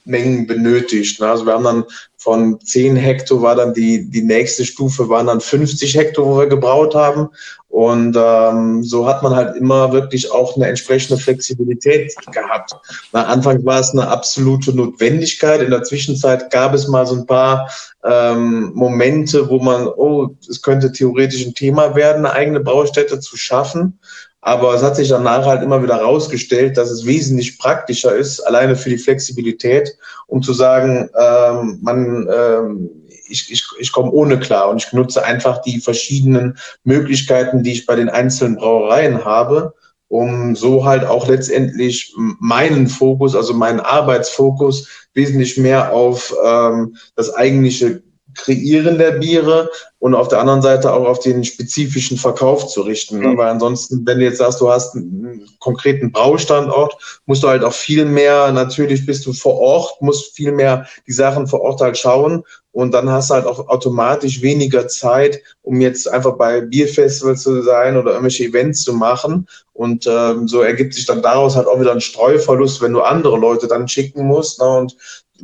[0.05, 1.19] Mengen benötigt.
[1.19, 1.27] Ne?
[1.27, 1.85] Also wir haben dann
[2.17, 6.47] von 10 Hektar war dann die, die nächste Stufe waren dann 50 Hektar, wo wir
[6.47, 7.29] gebraut haben.
[7.69, 12.73] Und ähm, so hat man halt immer wirklich auch eine entsprechende Flexibilität gehabt.
[13.13, 15.61] Na, Anfang war es eine absolute Notwendigkeit.
[15.61, 17.71] In der Zwischenzeit gab es mal so ein paar
[18.03, 23.37] ähm, Momente, wo man, oh, es könnte theoretisch ein Thema werden, eine eigene Baustätte zu
[23.37, 23.99] schaffen.
[24.41, 28.75] Aber es hat sich danach halt immer wieder herausgestellt, dass es wesentlich praktischer ist, alleine
[28.75, 32.89] für die Flexibilität, um zu sagen, ähm, man, ähm,
[33.27, 37.85] ich, ich, ich komme ohne klar und ich nutze einfach die verschiedenen Möglichkeiten, die ich
[37.85, 39.75] bei den einzelnen Brauereien habe,
[40.07, 47.33] um so halt auch letztendlich meinen Fokus, also meinen Arbeitsfokus wesentlich mehr auf ähm, das
[47.33, 48.01] eigentliche
[48.35, 53.19] Kreieren der Biere und auf der anderen Seite auch auf den spezifischen Verkauf zu richten.
[53.19, 53.37] Mhm.
[53.37, 57.73] Weil ansonsten, wenn du jetzt sagst, du hast einen konkreten Braustandort, musst du halt auch
[57.73, 61.97] viel mehr, natürlich bist du vor Ort, musst viel mehr die Sachen vor Ort halt
[61.97, 67.43] schauen und dann hast du halt auch automatisch weniger Zeit, um jetzt einfach bei Bierfestivals
[67.43, 69.47] zu sein oder irgendwelche Events zu machen.
[69.73, 73.37] Und ähm, so ergibt sich dann daraus halt auch wieder ein Streuverlust, wenn du andere
[73.37, 74.61] Leute dann schicken musst.
[74.61, 74.69] Ne?
[74.69, 74.95] Und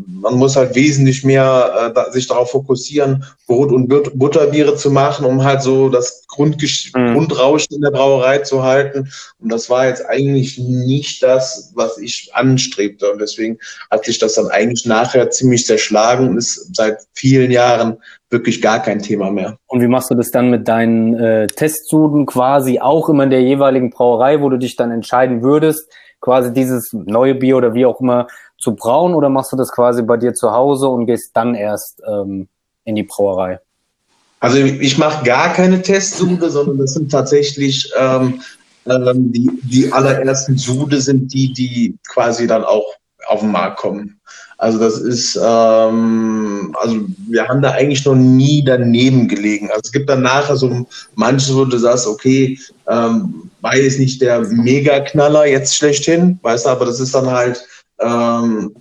[0.05, 5.43] man muss halt wesentlich mehr äh, sich darauf fokussieren, Brot- und Butterbiere zu machen, um
[5.43, 7.13] halt so das Grundgesch mhm.
[7.13, 9.09] Grundrauschen in der Brauerei zu halten.
[9.39, 13.11] Und das war jetzt eigentlich nicht das, was ich anstrebte.
[13.11, 13.57] Und deswegen
[13.89, 17.97] hat sich das dann eigentlich nachher ziemlich zerschlagen und ist seit vielen Jahren
[18.29, 19.57] wirklich gar kein Thema mehr.
[19.67, 23.41] Und wie machst du das dann mit deinen äh, Testsuden quasi auch immer in der
[23.41, 28.01] jeweiligen Brauerei, wo du dich dann entscheiden würdest, quasi dieses neue Bier oder wie auch
[28.01, 28.27] immer
[28.57, 32.01] zu brauen oder machst du das quasi bei dir zu Hause und gehst dann erst
[32.07, 32.47] ähm,
[32.83, 33.59] in die Brauerei?
[34.39, 38.41] Also ich mache gar keine Testsude, sondern das sind tatsächlich ähm,
[38.85, 42.85] ähm, die, die allerersten Sude sind die, die quasi dann auch
[43.27, 44.19] auf den Markt kommen.
[44.59, 49.69] Also das ist, ähm, also wir haben da eigentlich noch nie daneben gelegen.
[49.69, 54.21] Also es gibt dann nachher so manche, wo du sagst, okay, ähm, war jetzt nicht
[54.21, 57.63] der Mega-Knaller jetzt schlechthin, weißt du, aber das ist dann halt
[57.99, 58.75] ähm,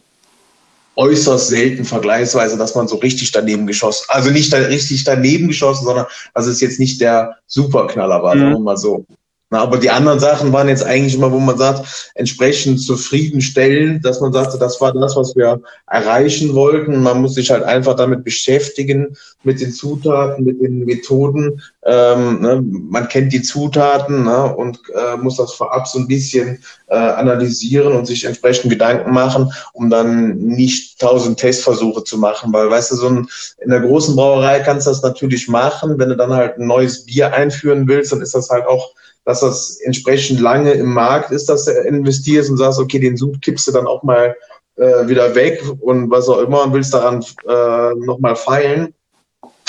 [0.97, 5.85] äußerst selten vergleichsweise, dass man so richtig daneben geschossen, also nicht da, richtig daneben geschossen,
[5.85, 8.41] sondern dass es jetzt nicht der Superknaller war, mhm.
[8.41, 9.05] sagen wir mal so.
[9.49, 14.21] Na, aber die anderen Sachen waren jetzt eigentlich immer, wo man sagt, entsprechend zufriedenstellend, dass
[14.21, 17.01] man sagte, das war das, was wir erreichen wollten.
[17.01, 21.63] Man muss sich halt einfach damit beschäftigen, mit den Zutaten, mit den Methoden.
[21.85, 26.65] Ähm, ne, man kennt die Zutaten ne, und äh, muss das vorab so ein bisschen
[26.89, 32.53] äh, analysieren und sich entsprechend Gedanken machen, um dann nicht tausend Testversuche zu machen.
[32.53, 33.29] Weil, weißt du, so ein,
[33.61, 36.01] in der großen Brauerei kannst du das natürlich machen.
[36.01, 38.91] Wenn du dann halt ein neues Bier einführen willst, dann ist das halt auch
[39.27, 43.43] dass das entsprechend lange im Markt ist, dass du investierst und sagst, okay, den Sud
[43.43, 44.37] kippst du dann auch mal
[44.77, 48.95] äh, wieder weg und was auch immer und willst daran äh, nochmal feilen,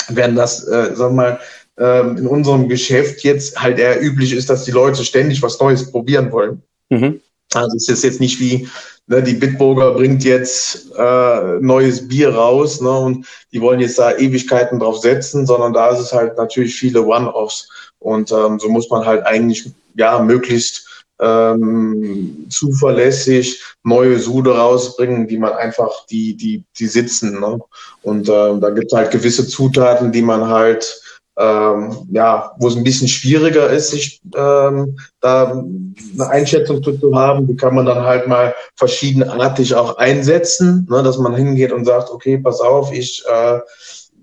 [0.08, 1.40] während das, äh, sag mal,
[1.76, 5.90] äh, in unserem Geschäft jetzt halt eher üblich ist, dass die Leute ständig was Neues
[5.90, 6.62] probieren wollen.
[6.88, 7.20] Mhm.
[7.52, 8.68] Also es ist jetzt nicht wie,
[9.08, 14.16] ne, die Bitburger bringt jetzt äh, neues Bier raus ne, und die wollen jetzt da
[14.16, 17.68] Ewigkeiten drauf setzen, sondern da ist es halt natürlich viele One-Offs.
[17.98, 25.38] Und ähm, so muss man halt eigentlich ja möglichst ähm, zuverlässig neue Sude rausbringen, die
[25.38, 27.40] man einfach, die, die, die sitzen.
[27.40, 27.58] Ne?
[28.02, 31.02] Und ähm, da gibt es halt gewisse Zutaten, die man halt
[31.38, 37.14] ähm, ja, wo es ein bisschen schwieriger ist, sich ähm, da eine Einschätzung zu, zu
[37.14, 41.84] haben, die kann man dann halt mal verschiedenartig auch einsetzen, ne, dass man hingeht und
[41.84, 43.60] sagt, okay, pass auf, ich äh,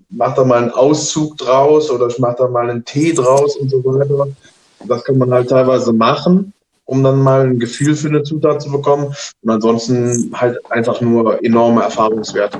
[0.08, 3.70] mach da mal einen Auszug draus oder ich mache da mal einen Tee draus und
[3.70, 4.28] so weiter.
[4.84, 6.52] Das kann man halt teilweise machen,
[6.84, 9.14] um dann mal ein Gefühl für eine Zutat zu bekommen.
[9.42, 12.58] Und ansonsten halt einfach nur enorme Erfahrungswerte.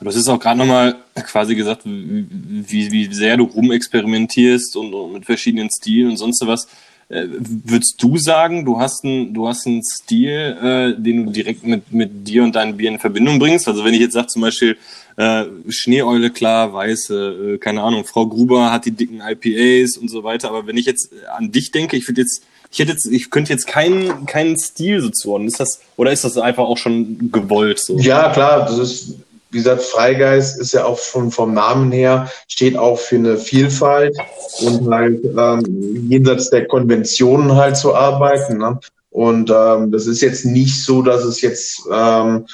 [0.00, 5.26] Du hast auch gerade nochmal quasi gesagt, wie, wie sehr du rumexperimentierst und, und mit
[5.26, 6.68] verschiedenen Stilen und sonst was.
[7.10, 11.64] Äh, würdest du sagen, du hast einen, du hast einen Stil, äh, den du direkt
[11.64, 13.66] mit, mit dir und deinem Bier in Verbindung bringst?
[13.66, 14.76] Also wenn ich jetzt sage zum Beispiel
[15.16, 20.22] äh, Schneeeule klar, weiße, äh, keine Ahnung, Frau Gruber hat die dicken IPAs und so
[20.22, 23.30] weiter, aber wenn ich jetzt an dich denke, ich würde jetzt, ich hätte jetzt, ich
[23.30, 25.48] könnte jetzt keinen, keinen Stil so zuordnen.
[25.48, 27.98] Ist das, oder ist das einfach auch schon gewollt so?
[27.98, 29.14] Ja, klar, das ist
[29.50, 34.16] wie gesagt, Freigeist ist ja auch schon vom Namen her, steht auch für eine Vielfalt
[34.60, 38.58] und halt ähm, jenseits der Konventionen halt zu arbeiten.
[38.58, 38.78] Ne?
[39.10, 42.46] Und ähm, das ist jetzt nicht so, dass es jetzt ähm,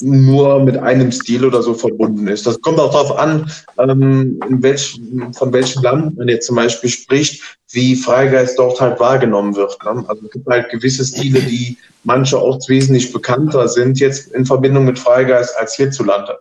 [0.00, 2.46] nur mit einem Stil oder so verbunden ist.
[2.46, 5.00] Das kommt auch darauf an, ähm, in welch,
[5.32, 9.76] von welchem Land man jetzt zum Beispiel spricht, wie Freigeist dort halt wahrgenommen wird.
[9.84, 10.04] Ne?
[10.08, 14.84] Also es gibt halt gewisse Stile, die manche auch wesentlich bekannter sind jetzt in Verbindung
[14.84, 16.38] mit Freigeist als hierzulande.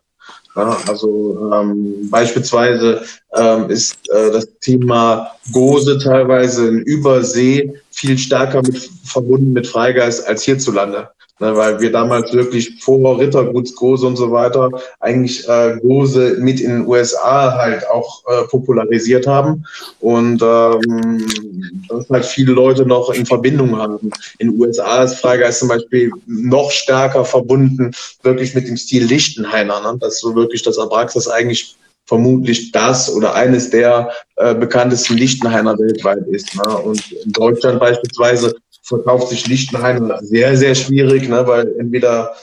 [0.55, 8.61] Ja, also ähm, beispielsweise ähm, ist äh, das Thema Gose teilweise in Übersee viel stärker
[8.61, 11.09] mit, verbunden mit Freigeist als hierzulande.
[11.41, 16.69] Ne, weil wir damals wirklich vor Rittergutsgose und so weiter eigentlich äh, Gose mit in
[16.69, 19.65] den USA halt auch äh, popularisiert haben
[20.01, 21.25] und ähm,
[21.89, 24.11] das halt viele Leute noch in Verbindung haben.
[24.37, 29.81] In den USA ist Freigeist zum Beispiel noch stärker verbunden wirklich mit dem Stil Lichtenheiner,
[29.81, 29.97] ne?
[29.99, 31.75] dass so wirklich das Abraxas eigentlich
[32.05, 36.55] vermutlich das oder eines der äh, bekanntesten Lichtenheiner weltweit ist.
[36.55, 36.77] Ne?
[36.77, 42.33] Und in Deutschland beispielsweise verkauft sich Lichtenhain sehr, sehr schwierig, ne, weil entweder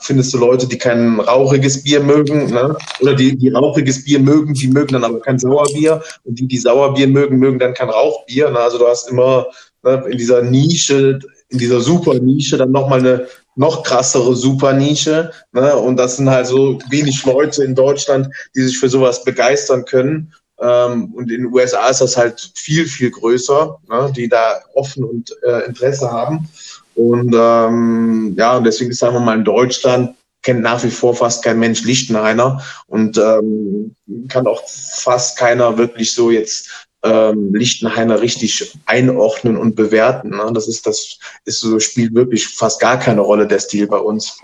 [0.00, 4.54] findest du Leute, die kein rauchiges Bier mögen, ne, oder die, die rauchiges Bier mögen,
[4.54, 8.50] die mögen dann aber kein Sauerbier und die, die Sauerbier mögen, mögen dann kein Rauchbier.
[8.50, 9.46] Ne, also du hast immer
[9.82, 13.26] ne, in dieser Nische, in dieser Super-Nische dann nochmal eine
[13.58, 15.32] noch krassere Super-Nische.
[15.52, 15.76] Ne?
[15.76, 20.32] Und das sind halt so wenig Leute in Deutschland, die sich für sowas begeistern können.
[20.60, 25.04] Ähm, und in den USA ist das halt viel, viel größer, ne, die da offen
[25.04, 26.48] und äh, Interesse haben.
[26.94, 31.44] Und ähm, ja, und deswegen sagen wir mal in Deutschland kennt nach wie vor fast
[31.44, 33.94] kein Mensch Lichtenhainer und ähm,
[34.28, 40.30] kann auch fast keiner wirklich so jetzt ähm, Lichtenhainer richtig einordnen und bewerten.
[40.30, 40.50] Ne?
[40.52, 44.38] Das ist das ist so spielt wirklich fast gar keine Rolle der Stil bei uns.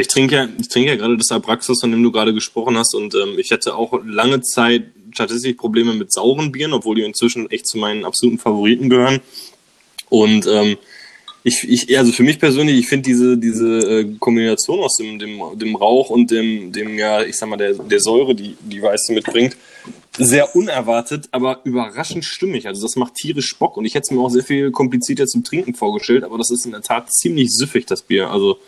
[0.00, 2.94] Ich trinke ja, ich trinke ja gerade das Abraxas, von dem du gerade gesprochen hast,
[2.94, 7.50] und ähm, ich hatte auch lange Zeit statistisch Probleme mit sauren Bieren, obwohl die inzwischen
[7.50, 9.20] echt zu meinen absoluten Favoriten gehören.
[10.08, 10.76] Und ähm,
[11.44, 15.40] ich, ich, also für mich persönlich, ich finde diese, diese äh, Kombination aus dem, dem,
[15.58, 19.12] dem Rauch und dem, dem, ja, ich sag mal, der, der Säure, die die Weiße
[19.12, 19.56] mitbringt,
[20.16, 22.68] sehr unerwartet, aber überraschend stimmig.
[22.68, 25.42] Also das macht tierisch Bock und ich hätte es mir auch sehr viel komplizierter zum
[25.42, 28.30] Trinken vorgestellt, aber das ist in der Tat ziemlich süffig, das Bier.
[28.30, 28.58] Also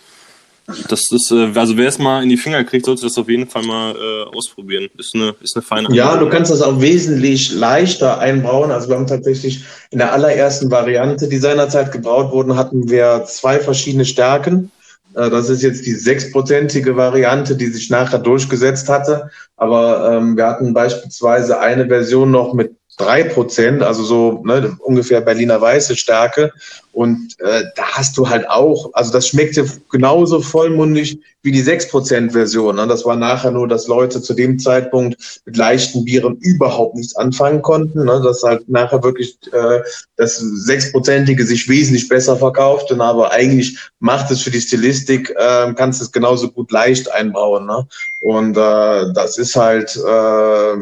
[0.66, 3.48] das ist, äh, also wer es mal in die Finger kriegt, sollte das auf jeden
[3.48, 4.88] Fall mal äh, ausprobieren.
[4.98, 8.70] Ist eine, ist eine feine Ja, du kannst das auch wesentlich leichter einbauen.
[8.70, 13.60] Also wir haben tatsächlich in der allerersten Variante, die seinerzeit gebraut wurden, hatten wir zwei
[13.60, 14.70] verschiedene Stärken.
[15.14, 19.30] Äh, das ist jetzt die sechsprozentige Variante, die sich nachher durchgesetzt hatte.
[19.56, 25.20] Aber ähm, wir hatten beispielsweise eine Version noch mit drei Prozent, also so ne, ungefähr
[25.20, 26.52] Berliner Weiße Stärke.
[26.92, 31.88] Und äh, da hast du halt auch, also das schmeckte genauso vollmundig wie die sechs
[31.88, 32.76] Prozent Version.
[32.76, 32.86] Ne?
[32.86, 37.62] Das war nachher nur, dass Leute zu dem Zeitpunkt mit leichten Bieren überhaupt nichts anfangen
[37.62, 38.04] konnten.
[38.04, 38.20] Ne?
[38.22, 39.80] Dass halt nachher wirklich äh,
[40.16, 42.92] das sechsprozentige sich wesentlich besser verkauft.
[42.92, 47.66] Und aber eigentlich macht es für die Stilistik, äh, kannst es genauso gut leicht einbauen.
[47.66, 47.88] Ne?
[48.20, 50.76] Und äh, das ist halt, äh,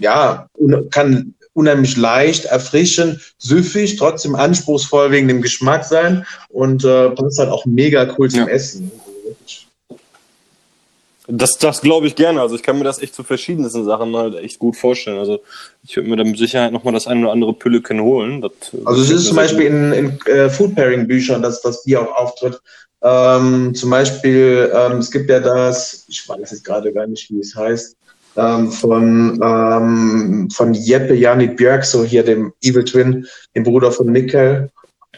[0.00, 0.48] ja,
[0.90, 7.50] kann unheimlich leicht, erfrischend, süffig, trotzdem anspruchsvoll wegen dem Geschmack sein und äh, passt halt
[7.50, 8.48] auch mega cool zum ja.
[8.48, 8.90] Essen.
[11.30, 12.40] Das, das glaube ich gerne.
[12.40, 15.18] Also ich kann mir das echt zu verschiedensten Sachen halt echt gut vorstellen.
[15.18, 15.40] Also
[15.84, 18.40] ich würde mir da mit Sicherheit nochmal das eine oder andere Pülleken holen.
[18.40, 18.52] Das,
[18.86, 22.16] also es ist zum Beispiel in, in äh, Food Pairing Büchern, dass das Bier auch
[22.16, 22.58] auftritt.
[23.02, 27.40] Ähm, zum Beispiel, ähm, es gibt ja das, ich weiß jetzt gerade gar nicht, wie
[27.40, 27.94] es heißt,
[28.38, 34.06] ähm, von, ähm, von Jeppe Janik Björk, so hier dem Evil Twin, dem Bruder von
[34.06, 34.70] Mikkel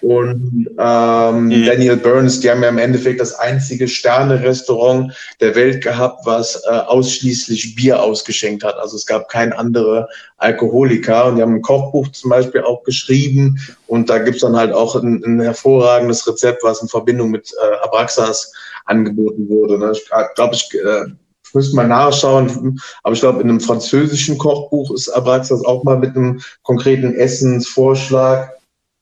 [0.03, 1.67] und ähm, mhm.
[1.67, 6.71] Daniel Burns, die haben ja im Endeffekt das einzige Sterne-Restaurant der Welt gehabt, was äh,
[6.71, 8.77] ausschließlich Bier ausgeschenkt hat.
[8.77, 13.59] Also es gab kein andere Alkoholiker und die haben ein Kochbuch zum Beispiel auch geschrieben
[13.87, 17.85] und da gibt's dann halt auch ein, ein hervorragendes Rezept, was in Verbindung mit äh,
[17.85, 18.53] Abraxas
[18.87, 19.79] angeboten wurde.
[19.79, 19.93] Ne?
[19.93, 21.13] Ich glaube, ich äh,
[21.55, 22.81] müssen mal nachschauen.
[23.03, 28.53] Aber ich glaube, in einem französischen Kochbuch ist Abraxas auch mal mit einem konkreten Essensvorschlag.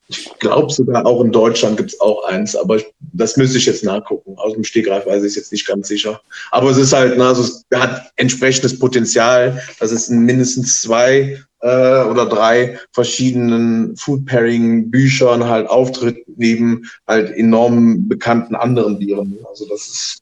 [0.07, 3.67] Ich glaube sogar auch in Deutschland gibt es auch eins, aber ich, das müsste ich
[3.67, 4.35] jetzt nachgucken.
[4.37, 6.19] Aus dem Stegreif weiß ich jetzt nicht ganz sicher.
[6.49, 11.39] Aber es ist halt, na, also es hat entsprechendes Potenzial, dass es in mindestens zwei
[11.61, 19.37] äh, oder drei verschiedenen Food Pairing Büchern halt auftritt, neben halt enorm bekannten anderen Bieren.
[19.47, 20.19] Also das ist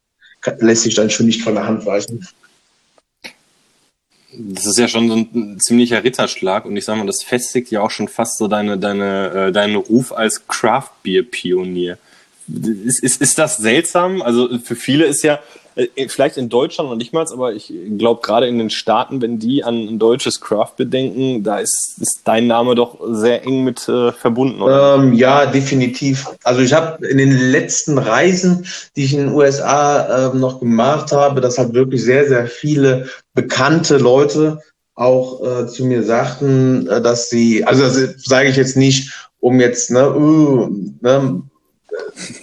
[0.59, 2.27] lässt sich dann schon nicht von der Hand weisen.
[4.33, 7.81] Das ist ja schon so ein ziemlicher Ritterschlag und ich sag mal, das festigt ja
[7.81, 11.97] auch schon fast so deine, deine, äh, deinen Ruf als Craft Beer Pionier.
[12.47, 14.21] Ist, ist, ist das seltsam?
[14.21, 15.39] Also für viele ist ja
[16.07, 19.63] vielleicht in Deutschland noch nicht mal, aber ich glaube gerade in den Staaten, wenn die
[19.63, 24.11] an ein deutsches Craft bedenken, da ist, ist dein Name doch sehr eng mit äh,
[24.11, 24.95] verbunden, oder?
[24.95, 26.27] Ähm, ja, definitiv.
[26.43, 31.11] Also ich habe in den letzten Reisen, die ich in den USA äh, noch gemacht
[31.11, 34.61] habe, das hat wirklich sehr, sehr viele bekannte Leute
[34.95, 39.59] auch äh, zu mir sagten, äh, dass sie, also das sage ich jetzt nicht, um
[39.59, 40.69] jetzt ne, uh,
[41.01, 41.43] ne,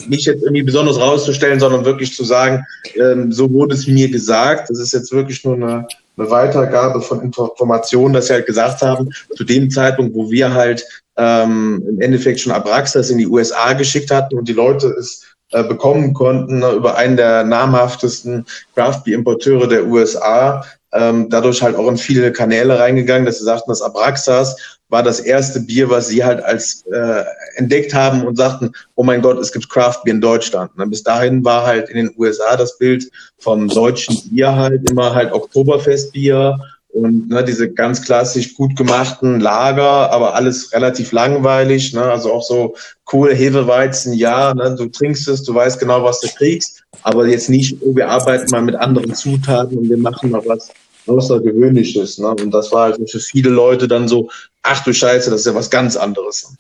[0.07, 2.65] mich jetzt irgendwie besonders rauszustellen, sondern wirklich zu sagen,
[2.97, 4.71] ähm, so wurde es mir gesagt.
[4.71, 5.87] Das ist jetzt wirklich nur eine,
[6.17, 10.85] eine Weitergabe von Informationen, dass sie halt gesagt haben, zu dem Zeitpunkt, wo wir halt
[11.17, 15.63] ähm, im Endeffekt schon Abraxas in die USA geschickt hatten und die Leute es äh,
[15.63, 21.77] bekommen konnten ne, über einen der namhaftesten Craft Beer Importeure der USA, ähm, dadurch halt
[21.77, 26.07] auch in viele Kanäle reingegangen, dass sie sagten, dass Abraxas war das erste Bier, was
[26.07, 27.25] sie halt als äh,
[27.57, 30.79] entdeckt haben und sagten, oh mein Gott, es gibt Craft Beer in Deutschland.
[30.79, 30.87] Ne?
[30.87, 35.33] Bis dahin war halt in den USA das Bild vom deutschen Bier halt immer halt
[35.33, 36.61] Oktoberfestbier
[36.93, 41.93] und ne, diese ganz klassisch gut gemachten Lager, aber alles relativ langweilig.
[41.93, 42.03] Ne?
[42.05, 44.77] Also auch so coole Hefeweizen, ja, ne?
[44.79, 48.47] du trinkst es, du weißt genau, was du kriegst, aber jetzt nicht, oh, wir arbeiten
[48.53, 50.71] mal mit anderen Zutaten und wir machen mal was
[51.07, 52.19] Außergewöhnliches.
[52.19, 52.29] Ne?
[52.29, 54.31] Und das war also für viele Leute dann so,
[54.63, 56.55] ach du Scheiße, das ist ja was ganz anderes.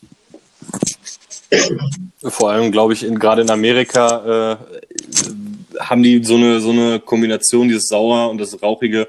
[2.22, 7.00] Vor allem, glaube ich, in, gerade in Amerika äh, haben die so eine, so eine
[7.00, 9.08] Kombination, dieses Sauer und das Rauchige,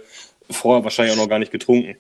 [0.50, 1.96] vorher wahrscheinlich auch noch gar nicht getrunken.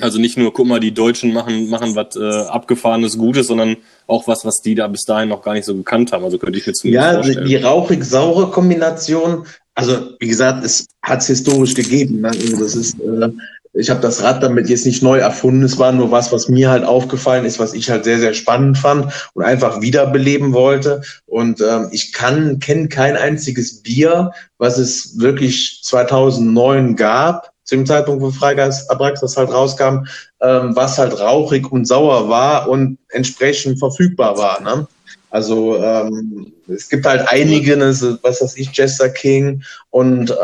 [0.00, 3.76] Also nicht nur, guck mal, die Deutschen machen, machen was äh, abgefahrenes Gutes, sondern
[4.06, 6.24] auch was, was die da bis dahin noch gar nicht so gekannt haben.
[6.24, 7.46] Also könnte ich jetzt Ja, vorstellen.
[7.46, 9.46] die rauchig-saure Kombination,
[9.80, 12.20] also wie gesagt, es hat es historisch gegeben.
[12.20, 12.28] Ne?
[12.28, 13.30] Also das ist, äh,
[13.72, 15.62] ich habe das Rad damit jetzt nicht neu erfunden.
[15.62, 18.76] Es war nur was, was mir halt aufgefallen ist, was ich halt sehr, sehr spannend
[18.76, 21.00] fand und einfach wiederbeleben wollte.
[21.24, 27.86] Und ähm, ich kann kenne kein einziges Bier, was es wirklich 2009 gab, zu dem
[27.86, 30.04] Zeitpunkt, wo Freigeist Abraxas halt rauskam,
[30.42, 34.60] ähm, was halt rauchig und sauer war und entsprechend verfügbar war.
[34.60, 34.86] Ne?
[35.30, 40.34] Also ähm, es gibt halt einige, ne, was weiß ich, Jester King und äh,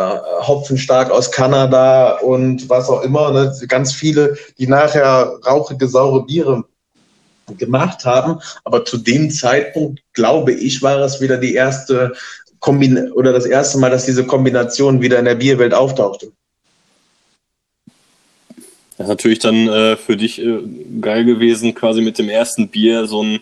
[0.42, 6.64] Hopfenstark aus Kanada und was auch immer, ne, ganz viele, die nachher rauchige, saure Biere
[7.58, 8.40] gemacht haben.
[8.64, 12.14] Aber zu dem Zeitpunkt, glaube ich, war es wieder die erste
[12.60, 16.32] Kombin oder das erste Mal, dass diese Kombination wieder in der Bierwelt auftauchte.
[18.96, 20.60] Das ist natürlich dann äh, für dich äh,
[21.00, 23.40] geil gewesen, quasi mit dem ersten Bier so ein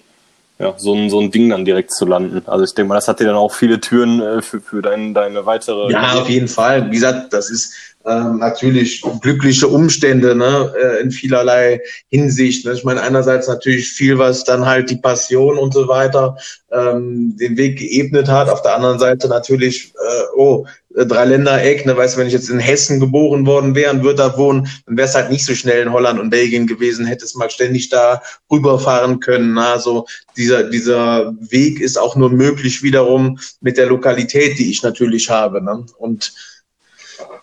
[0.59, 2.43] ja, so ein, so ein Ding dann direkt zu landen.
[2.47, 5.13] Also ich denke mal, das hat dir dann auch viele Türen äh, für, für dein,
[5.13, 5.91] deine weitere.
[5.91, 6.91] Ja, auf jeden Fall.
[6.91, 7.75] Wie gesagt, das ist
[8.07, 12.67] ähm, natürlich glückliche Umstände ne, äh, in vielerlei Hinsicht.
[12.67, 12.73] Ne?
[12.73, 16.37] Ich meine, einerseits natürlich viel, was dann halt die Passion und so weiter
[16.71, 18.51] ähm, den Weg geebnet hat.
[18.51, 22.51] Auf der anderen Seite natürlich, äh, oh, äh, Dreiländereck, ne, weißt du, wenn ich jetzt
[22.51, 25.55] in Hessen geboren worden wäre und würde da wohnen, dann wäre es halt nicht so
[25.55, 29.55] schnell in Holland und Belgien gewesen, hätte es mal ständig da rüberfahren können.
[29.55, 29.67] Ne?
[29.67, 35.31] Also dieser, dieser Weg ist auch nur möglich wiederum mit der Lokalität, die ich natürlich
[35.31, 35.63] habe.
[35.63, 35.87] Ne?
[35.97, 36.33] Und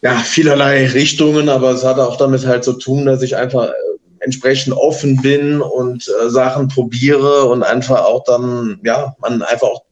[0.02, 3.74] ja, vielerlei Richtungen, aber es hat auch damit halt zu tun, dass ich einfach äh,
[4.20, 9.84] entsprechend offen bin und äh, Sachen probiere und einfach auch dann, ja, man einfach auch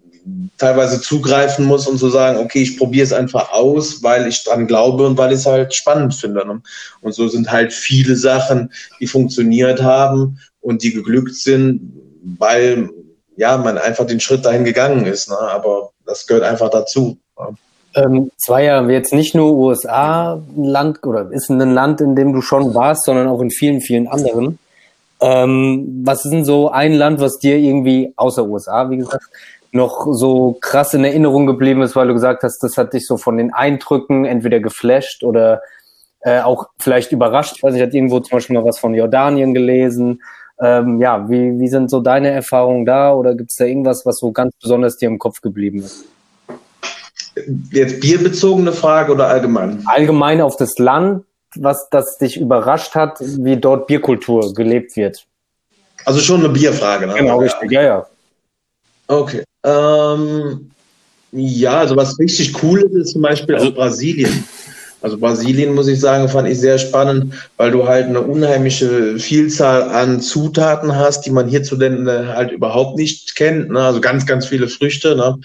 [0.58, 4.68] teilweise zugreifen muss und zu sagen, okay, ich probiere es einfach aus, weil ich dran
[4.68, 6.46] glaube und weil ich es halt spannend finde.
[6.46, 6.62] Ne?
[7.02, 11.94] Und so sind halt viele Sachen, die funktioniert haben und die geglückt sind,
[12.38, 12.90] weil
[13.38, 15.30] ja man einfach den Schritt dahin gegangen ist.
[15.30, 15.38] Ne?
[15.38, 17.18] Aber das gehört einfach dazu.
[17.40, 17.56] Ne?
[17.96, 22.16] Ähm, es war ja jetzt nicht nur USA ein Land oder ist ein Land, in
[22.16, 24.60] dem du schon warst, sondern auch in vielen, vielen anderen.
[25.22, 29.26] Ähm, was ist denn so ein Land, was dir irgendwie, außer USA, wie gesagt,
[29.72, 33.18] noch so krass in Erinnerung geblieben ist, weil du gesagt hast, das hat dich so
[33.18, 35.62] von den Eindrücken entweder geflasht oder
[36.22, 37.58] äh, auch vielleicht überrascht.
[37.58, 40.22] Ich weiß nicht, ich hatte irgendwo zum Beispiel mal was von Jordanien gelesen.
[40.62, 44.18] Ähm, ja, wie, wie sind so deine Erfahrungen da oder gibt es da irgendwas, was
[44.18, 46.06] so ganz besonders dir im Kopf geblieben ist?
[47.72, 49.82] Jetzt bierbezogene Frage oder allgemein?
[49.86, 51.24] Allgemein auf das Land,
[51.56, 55.26] was das dich überrascht hat, wie dort Bierkultur gelebt wird.
[56.06, 57.14] Also schon eine Bierfrage, ne?
[57.14, 58.06] Genau, richtig, ja, ja.
[59.08, 59.44] Okay.
[59.64, 60.72] Ähm,
[61.32, 64.44] ja, also was richtig cool ist, ist zum Beispiel also, Brasilien.
[65.02, 69.84] Also Brasilien, muss ich sagen, fand ich sehr spannend, weil du halt eine unheimliche Vielzahl
[69.84, 73.70] an Zutaten hast, die man hierzulande halt überhaupt nicht kennt.
[73.70, 73.80] Ne?
[73.80, 75.16] Also ganz, ganz viele Früchte.
[75.16, 75.38] Ne?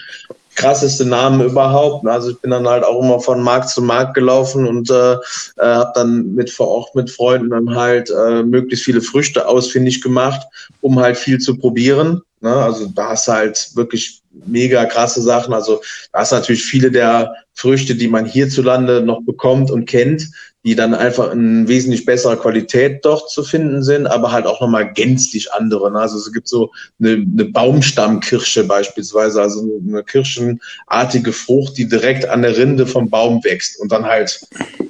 [0.55, 2.03] Krasseste Namen überhaupt.
[2.03, 2.11] Ne?
[2.11, 5.17] Also ich bin dann halt auch immer von Markt zu Markt gelaufen und äh, äh,
[5.57, 10.41] habe dann mit vor Ort mit Freunden dann halt äh, möglichst viele Früchte ausfindig gemacht,
[10.81, 12.21] um halt viel zu probieren.
[12.41, 12.53] Ne?
[12.53, 15.53] Also da hast halt wirklich mega krasse Sachen.
[15.53, 15.81] Also
[16.11, 20.29] da ist natürlich viele der Früchte, die man hierzulande noch bekommt und kennt,
[20.65, 24.91] die dann einfach in wesentlich besserer Qualität dort zu finden sind, aber halt auch nochmal
[24.91, 25.91] gänzlich andere.
[25.91, 25.99] Ne?
[25.99, 32.41] Also es gibt so eine, eine Baumstammkirsche beispielsweise, also eine kirschenartige Frucht, die direkt an
[32.41, 34.41] der Rinde vom Baum wächst und dann halt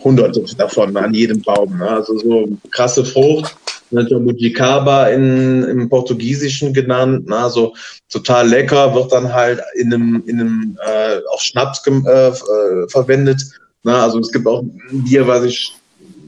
[0.01, 1.77] hunderte davon an jedem Baum.
[1.77, 1.89] Ne?
[1.89, 3.57] Also so krasse Frucht
[3.91, 7.27] ne, Jabuticaba in, im Portugiesischen genannt.
[7.27, 7.73] Ne, also
[8.09, 13.43] total lecker, wird dann halt in einem, in einem äh, auch Schnaps äh, äh, verwendet.
[13.85, 15.75] Ne, also es gibt auch ein Bier, was ich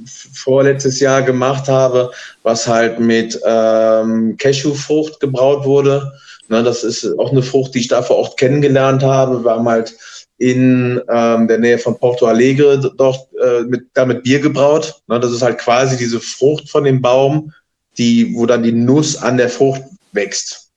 [0.05, 2.12] vorletztes Jahr gemacht habe,
[2.43, 6.14] was halt mit ähm, Cashewfrucht gebraut wurde.
[6.49, 9.43] Ne, das ist auch eine Frucht, die ich da Ort kennengelernt habe.
[9.43, 9.97] Wir haben halt
[10.38, 15.01] in ähm, der Nähe von Porto Alegre dort äh, mit, damit Bier gebraut.
[15.08, 17.51] Ne, das ist halt quasi diese Frucht von dem Baum,
[17.97, 19.82] die, wo dann die Nuss an der Frucht
[20.12, 20.70] wächst.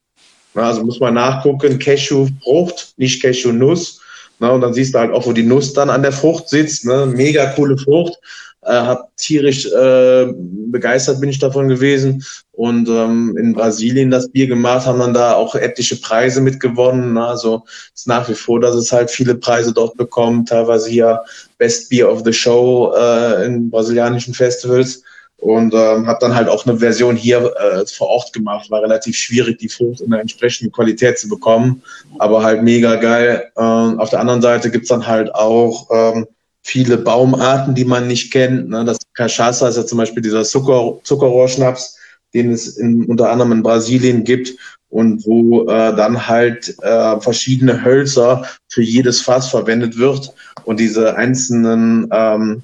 [0.55, 3.99] Ne, also muss man nachgucken, Cashew-Frucht, nicht Cashew-Nuss.
[4.41, 6.86] Ne, und dann siehst du halt auch, wo die Nuss dann an der Frucht sitzt.
[6.86, 8.18] Ne, mega coole Frucht.
[8.62, 12.22] Äh, hab tierisch äh, begeistert bin ich davon gewesen
[12.53, 17.16] und ähm, in Brasilien das Bier gemacht, haben dann da auch etliche Preise mitgewonnen.
[17.16, 17.64] Also
[17.95, 21.22] ist nach wie vor, dass es halt viele Preise dort bekommt, teilweise hier
[21.57, 25.03] Best Beer of the Show äh, in brasilianischen Festivals
[25.41, 28.70] und ähm, habe dann halt auch eine Version hier äh, vor Ort gemacht.
[28.70, 31.82] War relativ schwierig, die Frucht in der entsprechenden Qualität zu bekommen,
[32.18, 33.51] aber halt mega geil.
[33.57, 36.26] Ähm, auf der anderen Seite gibt's dann halt auch ähm,
[36.62, 38.68] viele Baumarten, die man nicht kennt.
[38.68, 38.84] Ne?
[38.84, 41.97] Das Cachaça ist ja zum Beispiel dieser Zucker, Zuckerrohrschnaps,
[42.34, 44.55] den es in, unter anderem in Brasilien gibt
[44.91, 50.32] und wo äh, dann halt äh, verschiedene Hölzer für jedes Fass verwendet wird
[50.64, 52.62] und diese einzelnen ähm,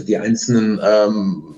[0.00, 1.54] die einzelnen ähm,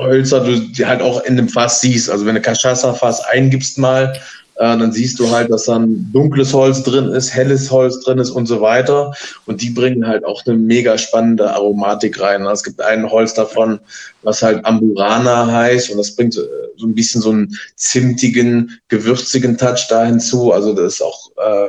[0.00, 2.10] Hölzer, du die halt auch in dem Fass siehst.
[2.10, 4.18] Also wenn du Cachaça-Fass eingibst mal,
[4.56, 8.30] äh, dann siehst du halt, dass dann dunkles Holz drin ist, helles Holz drin ist
[8.30, 9.12] und so weiter.
[9.44, 12.46] Und die bringen halt auch eine mega spannende Aromatik rein.
[12.46, 13.80] Es gibt ein Holz davon,
[14.22, 16.42] was halt Amburana heißt und das bringt so
[16.82, 20.52] ein bisschen so einen zimtigen, gewürzigen Touch da hinzu.
[20.52, 21.68] Also das ist auch äh,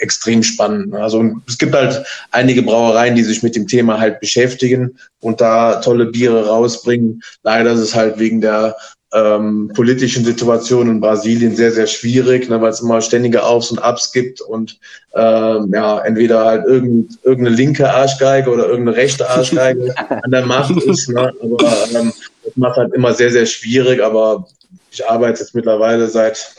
[0.00, 0.94] extrem spannend.
[0.94, 5.76] Also es gibt halt einige Brauereien, die sich mit dem Thema halt beschäftigen und da
[5.76, 7.22] tolle Biere rausbringen.
[7.42, 8.76] Leider ist es halt wegen der
[9.12, 13.80] ähm, politischen Situation in Brasilien sehr, sehr schwierig, ne, weil es immer ständige Aufs und
[13.80, 14.78] Abs gibt und
[15.14, 20.76] ähm, ja, entweder halt irgend, irgendeine linke Arschgeige oder irgendeine rechte Arschgeige an der Macht
[20.82, 21.08] ist.
[21.08, 21.58] Ne, aber
[21.94, 22.12] ähm,
[22.44, 24.46] das macht halt immer sehr, sehr schwierig, aber
[24.92, 26.54] ich arbeite jetzt mittlerweile seit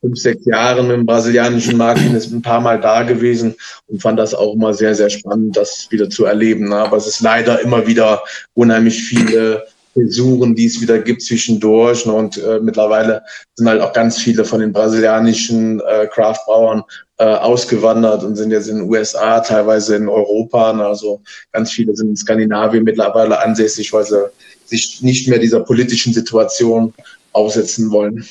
[0.00, 3.54] fünf, sechs Jahren im brasilianischen Markt, bin jetzt ein paar Mal da gewesen
[3.86, 6.70] und fand das auch immer sehr, sehr spannend, das wieder zu erleben.
[6.70, 6.76] Ne?
[6.76, 8.22] Aber es ist leider immer wieder
[8.54, 9.66] unheimlich viele
[10.06, 12.06] Zäsuren, die es wieder gibt zwischendurch.
[12.06, 12.12] Ne?
[12.12, 13.22] Und äh, mittlerweile
[13.54, 16.82] sind halt auch ganz viele von den brasilianischen äh, Craftbrauern
[17.18, 20.72] äh, ausgewandert und sind jetzt in den USA, teilweise in Europa.
[20.72, 20.86] Ne?
[20.86, 21.22] Also
[21.52, 24.30] ganz viele sind in Skandinavien mittlerweile ansässig, weil sie
[24.64, 26.94] sich nicht mehr dieser politischen Situation
[27.32, 28.26] aussetzen wollen.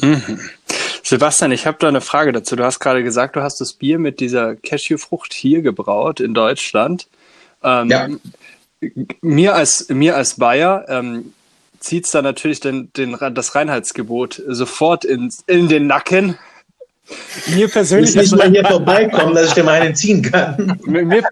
[0.00, 0.40] Mhm.
[1.02, 2.54] Sebastian, ich habe da eine Frage dazu.
[2.54, 7.08] Du hast gerade gesagt, du hast das Bier mit dieser Cashewfrucht hier gebraut in Deutschland.
[7.62, 8.08] Ähm, ja
[9.20, 11.32] mir als, mir als Bayer ähm,
[11.80, 16.38] zieht es da natürlich den, den, das Reinheitsgebot sofort in, in den Nacken.
[17.46, 18.12] Mir persönlich.
[18.12, 20.78] Du nicht mal hier vorbeikommen, dass ich dir mal einen ziehen kann.
[20.84, 21.22] Mir,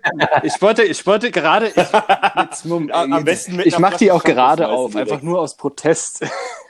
[0.43, 1.69] ich, wollte, ich wollte gerade.
[1.69, 6.25] Ich, jetzt, am besten ich mache die auch gerade auf, einfach nur aus Protest.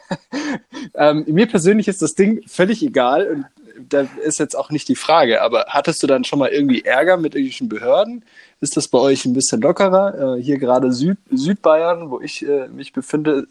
[0.95, 3.29] ähm, mir persönlich ist das Ding völlig egal.
[3.29, 3.47] Und
[3.89, 7.17] da ist jetzt auch nicht die Frage, aber hattest du dann schon mal irgendwie Ärger
[7.17, 8.25] mit irgendwelchen Behörden?
[8.61, 10.37] Ist das bei euch ein bisschen lockerer?
[10.37, 13.47] Äh, hier gerade Süd, Südbayern, wo ich äh, mich befinde,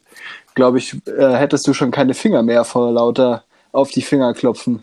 [0.56, 4.82] glaube ich, äh, hättest du schon keine Finger mehr vor lauter auf die Finger klopfen.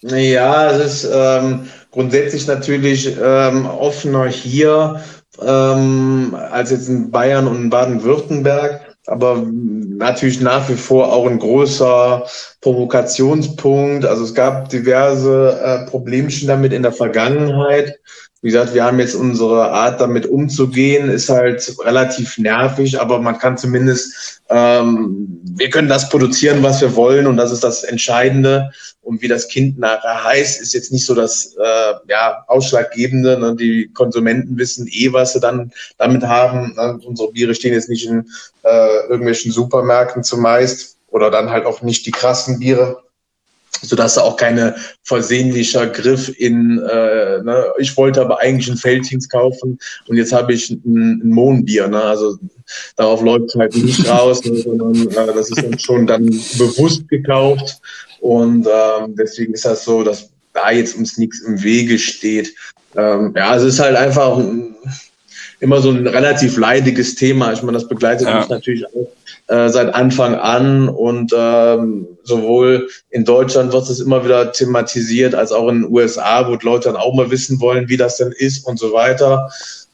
[0.00, 5.02] Ja, es ist ähm, grundsätzlich natürlich ähm, offener hier
[5.40, 12.26] ähm, als jetzt in Bayern und Baden-Württemberg aber natürlich nach wie vor auch ein großer
[12.60, 14.04] Provokationspunkt.
[14.04, 17.98] Also es gab diverse äh, Problemchen damit in der Vergangenheit.
[18.46, 23.38] Wie gesagt, wir haben jetzt unsere Art, damit umzugehen, ist halt relativ nervig, aber man
[23.38, 28.70] kann zumindest, ähm, wir können das produzieren, was wir wollen und das ist das Entscheidende.
[29.02, 33.36] Und wie das Kind nachher heißt, ist jetzt nicht so das äh, ja, Ausschlaggebende.
[33.36, 33.56] Ne?
[33.56, 36.72] Die Konsumenten wissen eh, was sie dann damit haben.
[36.76, 37.00] Ne?
[37.04, 38.30] Unsere Biere stehen jetzt nicht in
[38.62, 43.02] äh, irgendwelchen Supermärkten zumeist oder dann halt auch nicht die krassen Biere
[43.82, 49.30] sodass da auch keine versehentlicher Griff in, äh, ne, ich wollte aber eigentlich ein Felddienst
[49.30, 51.88] kaufen und jetzt habe ich ein, ein Mohnbier.
[51.88, 52.02] Ne?
[52.02, 52.38] Also
[52.96, 57.80] darauf läuft halt nicht raus, ne, sondern äh, das ist dann schon dann bewusst gekauft.
[58.20, 62.54] Und ähm, deswegen ist das so, dass da jetzt uns nichts im Wege steht.
[62.96, 64.38] Ähm, ja, es ist halt einfach
[65.60, 67.52] immer so ein relativ leidiges Thema.
[67.52, 68.38] Ich meine, das begleitet ja.
[68.38, 69.08] mich natürlich auch
[69.48, 75.52] äh, seit Anfang an und ähm, sowohl in Deutschland wird es immer wieder thematisiert, als
[75.52, 78.66] auch in den USA, wo Leute dann auch mal wissen wollen, wie das denn ist
[78.66, 79.48] und so weiter.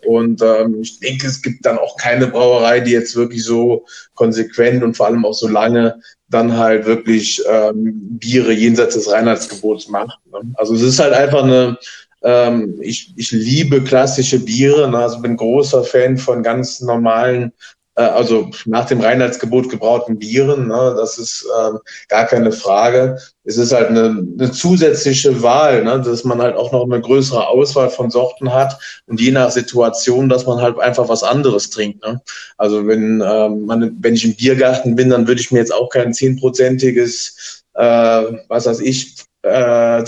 [0.05, 3.85] Und ähm, ich denke, es gibt dann auch keine Brauerei, die jetzt wirklich so
[4.15, 9.89] konsequent und vor allem auch so lange dann halt wirklich ähm, Biere jenseits des Reinheitsgebots
[9.89, 10.19] macht.
[10.33, 10.41] Ne?
[10.55, 11.79] Also es ist halt einfach eine,
[12.25, 14.99] ähm, ich, ich liebe klassische Biere, ne?
[14.99, 17.53] also bin großer Fan von ganz normalen
[17.95, 23.19] äh, also nach dem Reinheitsgebot gebrauten Bieren, ne, das ist ähm, gar keine Frage.
[23.45, 27.47] Es ist halt eine, eine zusätzliche Wahl, ne, dass man halt auch noch eine größere
[27.47, 32.05] Auswahl von Sorten hat und je nach Situation, dass man halt einfach was anderes trinkt.
[32.05, 32.21] Ne.
[32.57, 35.91] Also wenn ähm, man, wenn ich im Biergarten bin, dann würde ich mir jetzt auch
[35.91, 40.05] kein zehnprozentiges, äh, was weiß ich, äh,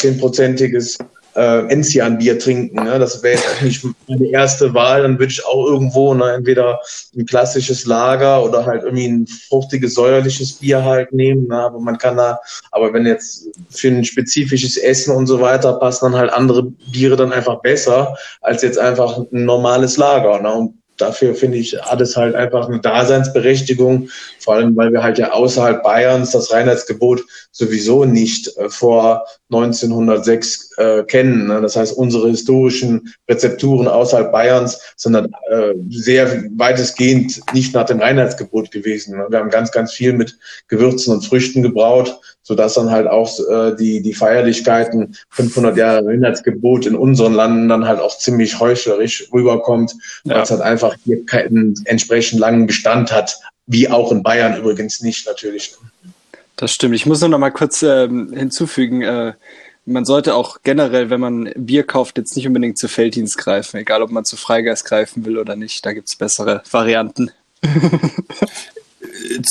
[1.34, 2.84] äh, Enzian-Bier trinken.
[2.84, 2.98] Ne?
[2.98, 5.02] Das wäre jetzt nicht meine erste Wahl.
[5.02, 6.80] Dann würde ich auch irgendwo ne, entweder
[7.16, 11.48] ein klassisches Lager oder halt irgendwie ein fruchtiges, säuerliches Bier halt nehmen.
[11.48, 11.58] Ne?
[11.58, 12.38] Aber man kann da,
[12.70, 17.16] aber wenn jetzt für ein spezifisches Essen und so weiter passen dann halt andere Biere
[17.16, 20.40] dann einfach besser als jetzt einfach ein normales Lager.
[20.40, 20.52] Ne?
[20.52, 24.08] Und dafür finde ich, hat es halt einfach eine Daseinsberechtigung,
[24.38, 30.73] vor allem weil wir halt ja außerhalb Bayerns das Reinheitsgebot sowieso nicht äh, vor 1906
[30.76, 31.46] äh, kennen.
[31.48, 31.60] Ne?
[31.60, 38.00] Das heißt, unsere historischen Rezepturen außerhalb Bayerns sind dann äh, sehr weitestgehend nicht nach dem
[38.00, 39.16] Reinheitsgebot gewesen.
[39.16, 39.26] Ne?
[39.28, 43.74] Wir haben ganz, ganz viel mit Gewürzen und Früchten gebraut, sodass dann halt auch äh,
[43.76, 49.94] die, die Feierlichkeiten 500 Jahre Reinheitsgebot in unseren Landen dann halt auch ziemlich heuchlerisch rüberkommt,
[50.24, 55.00] weil es halt einfach hier keinen entsprechend langen Bestand hat, wie auch in Bayern übrigens
[55.00, 55.74] nicht natürlich.
[56.56, 56.94] Das stimmt.
[56.94, 59.32] Ich muss nur noch mal kurz ähm, hinzufügen, äh,
[59.86, 64.02] man sollte auch generell, wenn man Bier kauft, jetzt nicht unbedingt zu Felddienst greifen, egal
[64.02, 65.84] ob man zu Freigeist greifen will oder nicht.
[65.84, 67.30] Da gibt's bessere Varianten.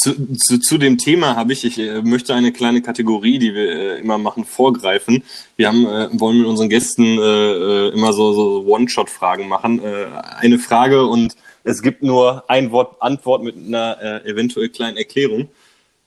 [0.01, 3.69] zu, zu, zu dem Thema habe ich, ich äh, möchte eine kleine Kategorie, die wir
[3.69, 5.23] äh, immer machen, vorgreifen.
[5.55, 9.83] Wir haben, äh, wollen mit unseren Gästen äh, äh immer so, so One-Shot-Fragen machen.
[9.83, 10.07] Äh,
[10.39, 15.47] eine Frage und es gibt nur ein Wort Antwort mit einer eventuell kleinen Erklärung.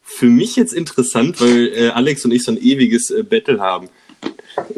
[0.03, 3.89] Für mich jetzt interessant, weil Alex und ich so ein ewiges Battle haben.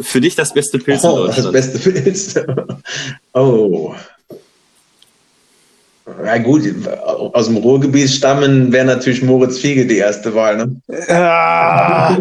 [0.01, 1.55] Für dich das beste Pilz oh, in Deutschland?
[1.55, 2.35] Das beste Pilz.
[3.33, 3.95] oh.
[6.25, 6.63] Ja gut,
[6.97, 10.57] aus dem Ruhrgebiet stammen wäre natürlich Moritz Fiege die erste Wahl.
[10.57, 10.81] Ne?
[11.09, 12.17] Ah,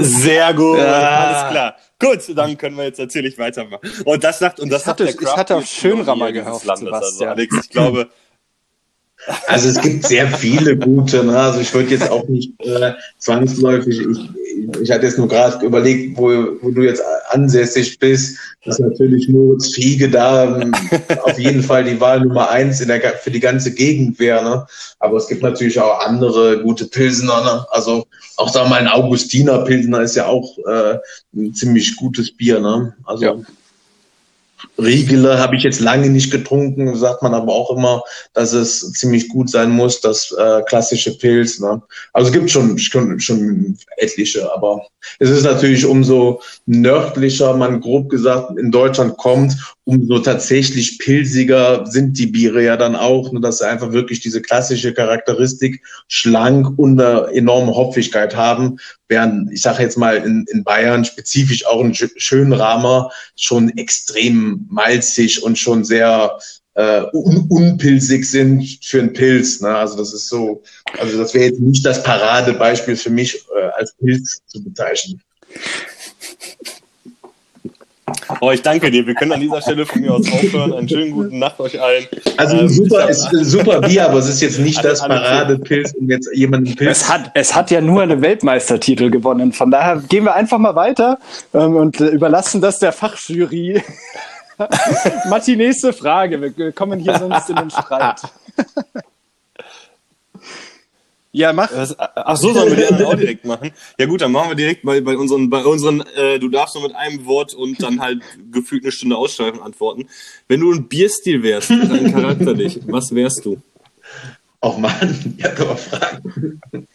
[0.00, 0.84] sehr gut, ja.
[0.84, 1.76] alles klar.
[2.00, 3.88] Gut, dann können wir jetzt natürlich weitermachen.
[4.04, 7.26] Und das sagt und das ich hatte, sagt der Ich hatte auf Schönrammer gehofft, Also
[7.26, 8.08] Alex, ich glaube,
[9.46, 11.24] also es gibt sehr viele gute.
[11.24, 11.38] Ne?
[11.38, 14.30] Also ich würde jetzt auch nicht äh, zwangsläufig, ich,
[14.82, 16.28] ich hatte jetzt nur gerade überlegt, wo,
[16.60, 20.60] wo du jetzt ansässig bist, dass natürlich Moritz Fiege da
[21.22, 24.42] auf jeden Fall die Wahl Nummer eins in der, für die ganze Gegend wäre.
[24.42, 24.66] Ne?
[24.98, 27.42] Aber es gibt natürlich auch andere gute Pilsener.
[27.42, 27.66] Ne?
[27.70, 28.06] Also
[28.36, 30.98] auch sagen wir mal ein Augustiner Pilsener ist ja auch äh,
[31.34, 32.60] ein ziemlich gutes Bier.
[32.60, 32.94] Ne?
[33.04, 33.36] Also ja.
[34.78, 38.02] Riegele habe ich jetzt lange nicht getrunken, sagt man aber auch immer,
[38.34, 41.60] dass es ziemlich gut sein muss, das äh, klassische Pilz.
[41.60, 41.82] Ne?
[42.12, 44.86] Also es gibt schon, schon, schon etliche, aber
[45.18, 49.56] es ist natürlich umso nördlicher man grob gesagt in Deutschland kommt,
[49.90, 54.40] umso tatsächlich pilziger sind die Biere ja dann auch, ne, dass sie einfach wirklich diese
[54.40, 58.78] klassische Charakteristik schlank und eine enorme Hopfigkeit haben,
[59.08, 65.42] während ich sage jetzt mal in, in Bayern spezifisch auch ein Schönramer schon extrem malzig
[65.42, 66.38] und schon sehr
[66.74, 69.60] äh, un unpilzig sind für einen Pilz.
[69.60, 69.74] Ne?
[69.74, 70.62] Also das ist so,
[71.00, 75.20] also das wäre jetzt nicht das Paradebeispiel für mich äh, als Pilz zu bezeichnen.
[78.40, 79.06] Oh, ich danke dir.
[79.06, 80.72] Wir können an dieser Stelle von mir aus aufhören.
[80.72, 82.06] Einen schönen guten Nacht euch allen.
[82.36, 86.30] Also ähm, super, ist super Bier, aber es ist jetzt nicht das Paradepilz, um jetzt
[86.34, 87.02] jemanden Pilz.
[87.02, 89.52] Es hat, es hat ja nur eine Weltmeistertitel gewonnen.
[89.52, 91.18] Von daher gehen wir einfach mal weiter
[91.54, 93.82] ähm, und äh, überlassen das der Fachjury.
[95.28, 96.40] Matti, nächste Frage.
[96.56, 98.20] Wir kommen hier sonst in den Streit.
[101.32, 101.70] Ja, mach.
[101.72, 103.70] Was, ach so, sollen wir die anderen auch direkt machen?
[103.98, 106.82] Ja gut, dann machen wir direkt bei, bei unseren, bei unseren äh, du darfst nur
[106.82, 110.08] mit einem Wort und dann halt gefühlt eine Stunde Ausschreibung antworten.
[110.48, 113.62] Wenn du ein Bierstil wärst, dein Charakter dich, was wärst du?
[114.60, 116.88] Oh Mann, ja, kann man fragen.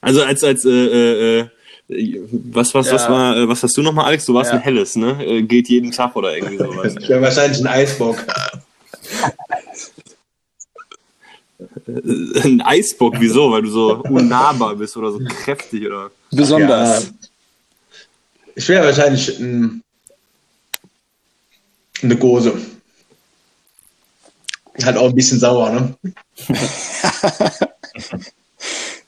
[0.00, 1.46] Also als, als, äh, äh, äh
[2.30, 2.94] was, was, ja.
[2.94, 4.24] was war, äh, was hast du nochmal, Alex?
[4.24, 4.56] Du warst ja.
[4.56, 5.22] ein helles, ne?
[5.24, 6.94] Äh, geht jeden Tag oder irgendwie sowas.
[6.98, 8.16] ich wäre wahrscheinlich ein Eisbock.
[12.44, 13.50] ein Eisbock, wieso?
[13.50, 16.10] Weil du so unnahbar bist oder so kräftig oder.
[16.30, 17.04] Besonders.
[17.04, 17.10] Ja,
[18.54, 19.82] ich wäre wahrscheinlich ein,
[22.02, 22.54] eine Gose.
[24.82, 25.94] Halt auch ein bisschen sauer, ne?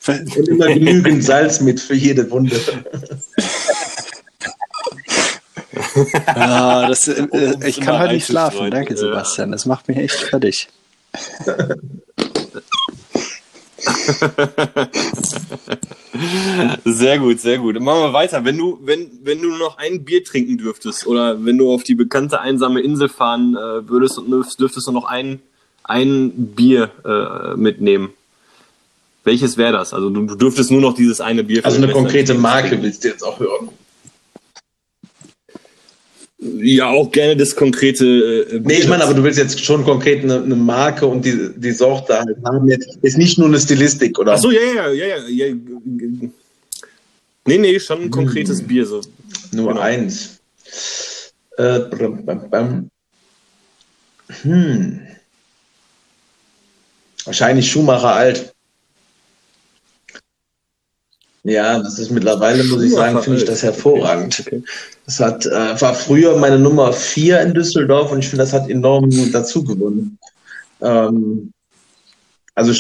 [0.07, 2.61] Und immer genügend Salz mit für jede Wunde.
[6.27, 7.27] Ah, das, äh,
[7.67, 8.71] ich kann heute nicht schlafen.
[8.71, 8.97] Danke.
[8.97, 9.53] Sebastian.
[9.53, 10.69] Das macht mich echt fertig.
[16.85, 17.81] Sehr gut, sehr gut.
[17.81, 18.45] Machen wir weiter.
[18.45, 21.95] Wenn du, wenn, wenn du noch ein Bier trinken dürftest oder wenn du auf die
[21.95, 25.41] bekannte einsame Insel fahren äh, würdest und dürftest, du noch ein,
[25.85, 28.11] ein Bier äh, mitnehmen.
[29.25, 29.93] Welches wäre das?
[29.93, 33.09] Also du, du dürftest nur noch dieses eine Bier Also eine konkrete Marke willst du
[33.09, 33.69] jetzt auch hören.
[36.39, 38.05] Ja, auch gerne das konkrete
[38.51, 41.51] äh, Nee, ich meine, aber du willst jetzt schon konkret eine, eine Marke und die,
[41.57, 42.69] die Sorte halt haben.
[42.69, 44.35] Jetzt ist nicht nur eine Stilistik, oder?
[44.35, 45.55] Ach so, ja, ja, ja, ja, ja.
[47.47, 48.67] Nee, nee, schon ein konkretes Hm.
[48.67, 48.87] Bier.
[48.87, 49.01] So.
[49.53, 49.81] Nur Genau.
[49.81, 50.41] eins.
[51.57, 52.91] Äh, bam, bam, bam.
[54.43, 55.01] Hm.
[57.25, 58.56] Wahrscheinlich Schumacher alt.
[61.49, 64.45] Ja, das ist mittlerweile, muss ich sagen, finde ich das hervorragend.
[65.05, 68.69] Das hat, äh, war früher meine Nummer vier in Düsseldorf und ich finde, das hat
[68.69, 70.19] enorm dazu gewonnen.
[70.83, 71.53] Ähm,
[72.57, 72.73] also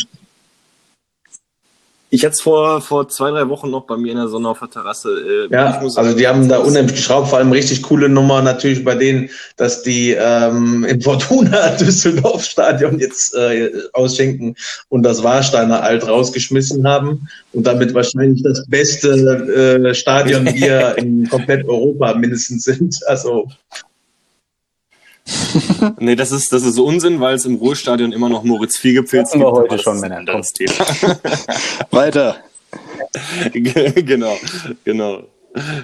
[2.08, 4.60] Ich hatte es vor, vor zwei, drei Wochen noch bei mir in der Sonne auf
[4.60, 5.48] der Terrasse.
[5.50, 8.84] Äh, Ja, also sagen, die haben da unheimlich geschraubt, vor allem richtig coole Nummer natürlich
[8.84, 14.54] bei denen, dass die ähm, im Fortuna Düsseldorf Stadion jetzt äh, ausschenken
[14.88, 21.66] und das Warsteiner Alt rausgeschmissen haben und damit wahrscheinlich das beste äh, Stadionbier in komplett
[21.66, 22.96] Europa mindestens sind.
[23.08, 23.48] Also
[25.98, 29.40] Nee, das ist, das ist Unsinn, weil es im Ruhestadion immer noch Moritz Fiegepfilz Hatten
[29.40, 29.56] wir gibt.
[29.56, 30.18] heute das schon, Männer.
[30.18, 30.72] anderes Thema.
[31.90, 32.36] Weiter.
[33.52, 34.36] genau,
[34.84, 35.22] genau.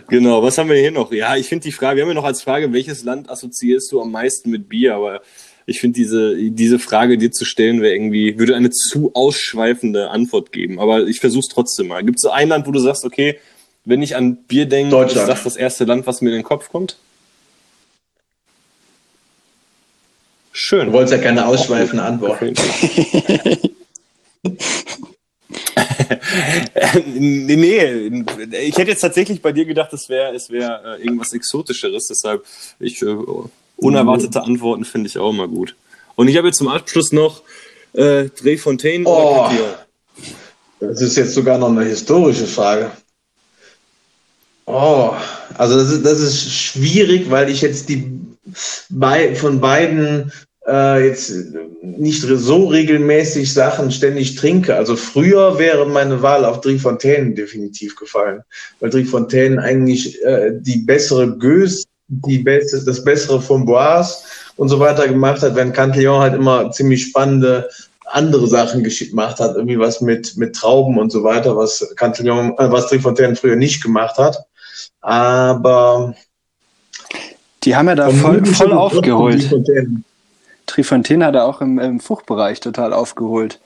[0.09, 1.13] Genau, was haben wir hier noch?
[1.13, 4.01] Ja, ich finde die Frage, wir haben ja noch als Frage, welches Land assoziierst du
[4.03, 4.95] am meisten mit Bier?
[4.95, 5.23] Aber
[5.65, 10.53] ich finde diese, diese Frage dir zu stellen, wäre irgendwie, würde eine zu ausschweifende Antwort
[10.53, 10.79] geben.
[10.79, 12.05] Aber ich versuche es trotzdem mal.
[12.05, 13.39] Gibt es so ein Land, wo du sagst, okay,
[13.85, 16.71] wenn ich an Bier denke, ist das das erste Land, was mir in den Kopf
[16.71, 16.97] kommt?
[20.53, 20.87] Schön.
[20.89, 22.41] du wolltest ja keine ausschweifende Antwort.
[27.07, 28.23] nee, nee,
[28.61, 32.09] ich hätte jetzt tatsächlich bei dir gedacht, es wäre es wär, äh, irgendwas Exotischeres.
[32.09, 32.45] Deshalb,
[32.79, 33.17] ich, äh,
[33.77, 35.75] unerwartete Antworten finde ich auch immer gut.
[36.15, 37.43] Und ich habe jetzt zum Abschluss noch
[37.95, 39.11] äh, Drehfontaine Oh.
[39.11, 39.75] oder Cantillon.
[40.81, 42.91] Das ist jetzt sogar noch eine historische Frage.
[44.67, 45.13] Oh,
[45.59, 48.13] also das ist, das ist schwierig, weil ich jetzt die
[48.89, 50.33] bei, von beiden
[50.67, 51.33] äh, jetzt
[51.83, 54.77] nicht so regelmäßig Sachen ständig trinke.
[54.77, 58.43] Also früher wäre meine Wahl auf Driefontaine definitiv gefallen,
[58.81, 64.19] weil Driefontaine eigentlich äh, die bessere Gös, die beste, das bessere Framboise
[64.57, 67.69] und so weiter gemacht hat, während Cantillon halt immer ziemlich spannende
[68.05, 72.71] andere Sachen gemacht hat, irgendwie was mit, mit Trauben und so weiter, was Cantillon, äh,
[72.71, 74.45] was Driefontaine früher nicht gemacht hat.
[75.01, 76.15] Aber
[77.65, 79.43] Die haben ja da voll, voll aufgeholt.
[79.43, 80.03] Driefontaine.
[80.67, 83.61] Trifontaine hat er auch im, im Fruchtbereich total aufgeholt.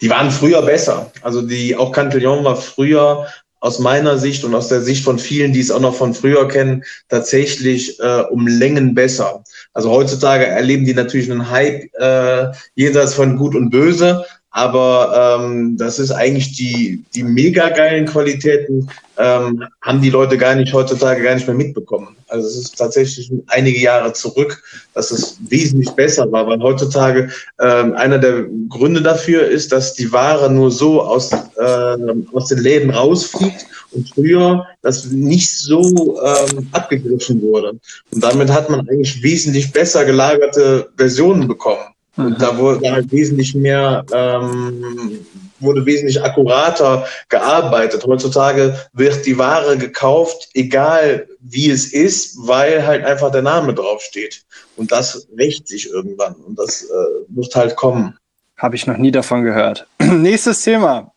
[0.00, 1.10] Die waren früher besser.
[1.22, 3.26] Also die, auch Cantillon war früher
[3.60, 6.46] aus meiner Sicht und aus der Sicht von vielen, die es auch noch von früher
[6.48, 9.42] kennen, tatsächlich äh, um Längen besser.
[9.72, 14.26] Also heutzutage erleben die natürlich einen Hype äh, jenseits von Gut und Böse,
[14.56, 18.88] aber ähm, das ist eigentlich die, die mega geilen Qualitäten,
[19.18, 22.14] ähm, haben die Leute gar nicht heutzutage gar nicht mehr mitbekommen.
[22.28, 24.62] Also es ist tatsächlich einige Jahre zurück,
[24.94, 27.30] dass es wesentlich besser war, weil heutzutage
[27.60, 31.96] ähm, einer der Gründe dafür ist, dass die Ware nur so aus, äh,
[32.32, 37.80] aus den Läden rausfliegt und früher das nicht so ähm, abgegriffen wurde.
[38.12, 41.93] Und damit hat man eigentlich wesentlich besser gelagerte Versionen bekommen.
[42.16, 45.26] Und da wurde halt wesentlich mehr, ähm,
[45.58, 48.04] wurde wesentlich akkurater gearbeitet.
[48.06, 54.42] Heutzutage wird die Ware gekauft, egal wie es ist, weil halt einfach der Name draufsteht.
[54.76, 56.34] Und das rächt sich irgendwann.
[56.34, 58.16] Und das äh, muss halt kommen.
[58.56, 59.88] Habe ich noch nie davon gehört.
[59.98, 61.12] Nächstes Thema.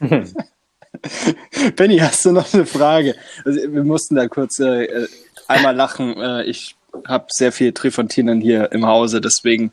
[1.76, 3.14] Benny, hast du noch eine Frage?
[3.44, 5.06] Also, wir mussten da kurz äh,
[5.46, 6.16] einmal lachen.
[6.16, 6.76] Äh, ich
[7.06, 9.72] habe sehr viel Trifontinen hier im Hause, deswegen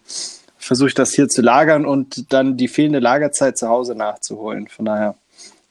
[0.66, 4.68] versuche ich das hier zu lagern und dann die fehlende Lagerzeit zu Hause nachzuholen.
[4.68, 5.16] Von daher,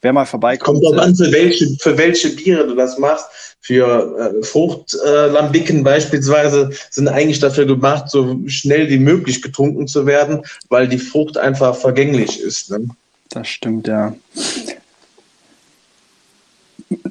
[0.03, 0.83] wer mal vorbeikommt.
[0.83, 3.27] Kommt drauf äh, an, für welche, für welche Biere du das machst.
[3.61, 10.43] für äh, Fruchtlambicken beispielsweise sind eigentlich dafür gemacht, so schnell wie möglich getrunken zu werden,
[10.69, 12.71] weil die Frucht einfach vergänglich ist.
[12.71, 12.89] Ne?
[13.31, 14.15] Das stimmt, ja.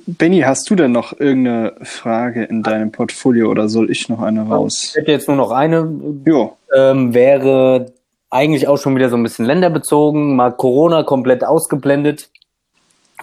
[0.05, 4.43] Benny, hast du denn noch irgendeine Frage in deinem Portfolio oder soll ich noch eine
[4.43, 4.89] raus?
[4.89, 5.89] Ich hätte jetzt nur noch eine.
[6.25, 6.55] Jo.
[6.75, 7.93] Ähm, wäre
[8.29, 12.29] eigentlich auch schon wieder so ein bisschen länderbezogen, mal Corona komplett ausgeblendet.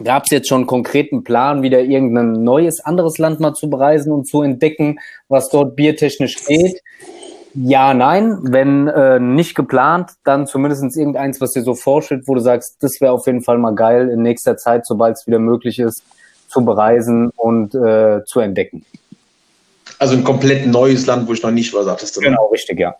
[0.03, 4.12] Gab es jetzt schon einen konkreten Plan, wieder irgendein neues, anderes Land mal zu bereisen
[4.12, 4.98] und zu entdecken,
[5.28, 6.80] was dort biertechnisch geht?
[7.55, 8.38] Ja, nein.
[8.42, 13.01] Wenn äh, nicht geplant, dann zumindest irgendeins, was dir so vorstellt, wo du sagst, das
[13.01, 16.05] wäre auf jeden Fall mal geil in nächster Zeit, sobald es wieder möglich ist,
[16.48, 18.84] zu bereisen und äh, zu entdecken.
[19.98, 22.20] Also ein komplett neues Land, wo ich noch nicht war, sagtest du.
[22.20, 22.94] Genau, richtig, ja.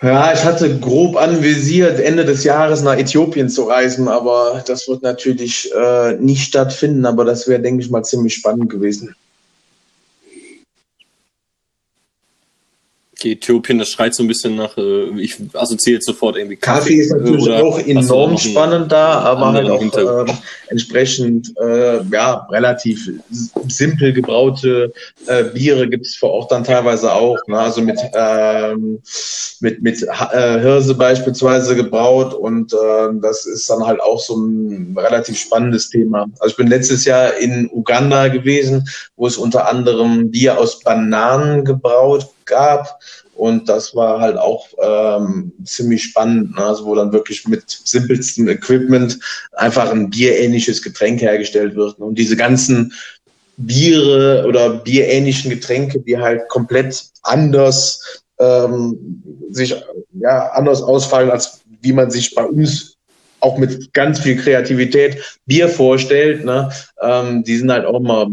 [0.00, 5.02] Ja, ich hatte grob anvisiert, Ende des Jahres nach Äthiopien zu reisen, aber das wird
[5.02, 9.16] natürlich äh, nicht stattfinden, aber das wäre, denke ich mal, ziemlich spannend gewesen.
[13.20, 17.00] Okay, Äthiopien, das schreit so ein bisschen nach, äh, ich assoziiere jetzt sofort irgendwie Kaffee
[17.00, 20.36] ist natürlich oder auch enorm spannend da, aber halt auch ähm,
[20.68, 23.10] entsprechend äh, ja relativ
[23.66, 24.92] simpel gebraute
[25.26, 27.38] äh, Biere gibt's vor Ort dann teilweise auch.
[27.48, 27.58] Ne?
[27.58, 29.00] Also mit ähm,
[29.58, 34.96] mit mit äh, Hirse beispielsweise gebraut und äh, das ist dann halt auch so ein
[34.96, 36.26] relativ spannendes Thema.
[36.38, 41.64] Also ich bin letztes Jahr in Uganda gewesen, wo es unter anderem Bier aus Bananen
[41.64, 42.98] gebraut gab.
[43.36, 46.64] Und das war halt auch ähm, ziemlich spannend, ne?
[46.64, 49.20] also wo dann wirklich mit simpelstem Equipment
[49.52, 52.00] einfach ein bierähnliches Getränk hergestellt wird.
[52.00, 52.92] Und diese ganzen
[53.56, 59.74] Biere oder bierähnlichen Getränke, die halt komplett anders ähm, sich
[60.20, 62.97] ja anders ausfallen, als wie man sich bei uns
[63.40, 66.70] auch mit ganz viel Kreativität Bier vorstellt, ne?
[67.00, 68.28] ähm, die sind halt auch immer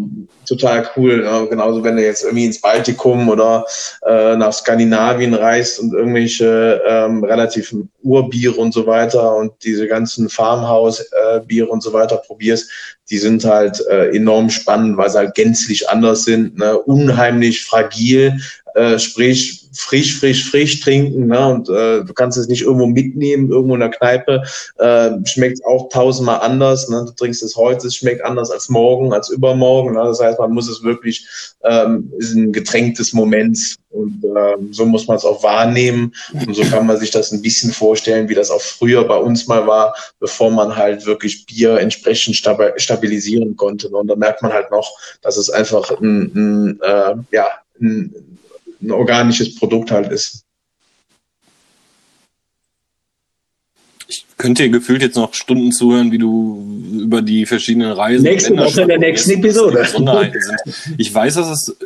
[0.47, 1.23] total cool.
[1.23, 1.47] Ne?
[1.49, 3.65] Genauso wenn du jetzt irgendwie ins Baltikum oder
[4.05, 10.29] äh, nach Skandinavien reist und irgendwelche ähm, relativ Urbiere und so weiter und diese ganzen
[10.29, 12.69] Farmhouse-Biere und so weiter probierst,
[13.09, 16.77] die sind halt äh, enorm spannend, weil sie halt gänzlich anders sind, ne?
[16.77, 18.39] unheimlich fragil,
[18.73, 21.47] äh, sprich frisch, frisch, frisch trinken ne?
[21.47, 24.43] und äh, du kannst es nicht irgendwo mitnehmen, irgendwo in der Kneipe,
[24.77, 26.89] äh, schmeckt auch tausendmal anders.
[26.89, 27.03] Ne?
[27.05, 29.93] Du trinkst es heute, es schmeckt anders als morgen, als übermorgen.
[29.93, 30.03] Ne?
[30.03, 31.27] Das heißt, man muss es wirklich,
[31.63, 36.53] ähm, ist ein Getränk des Moments und ähm, so muss man es auch wahrnehmen und
[36.53, 39.65] so kann man sich das ein bisschen vorstellen, wie das auch früher bei uns mal
[39.67, 43.89] war, bevor man halt wirklich Bier entsprechend stabi- stabilisieren konnte.
[43.89, 43.97] Ne?
[43.97, 47.47] Und da merkt man halt noch, dass es einfach ein, ein äh, ja,
[47.79, 48.34] ein,
[48.85, 50.43] ein organisches Produkt halt ist.
[54.07, 56.63] Ich könnte dir gefühlt jetzt noch Stunden zuhören, wie du
[57.01, 58.23] über die verschiedenen Reisen.
[58.23, 59.87] Nächste Woche in der nächsten Episode.
[60.97, 61.77] Ich weiß, dass es.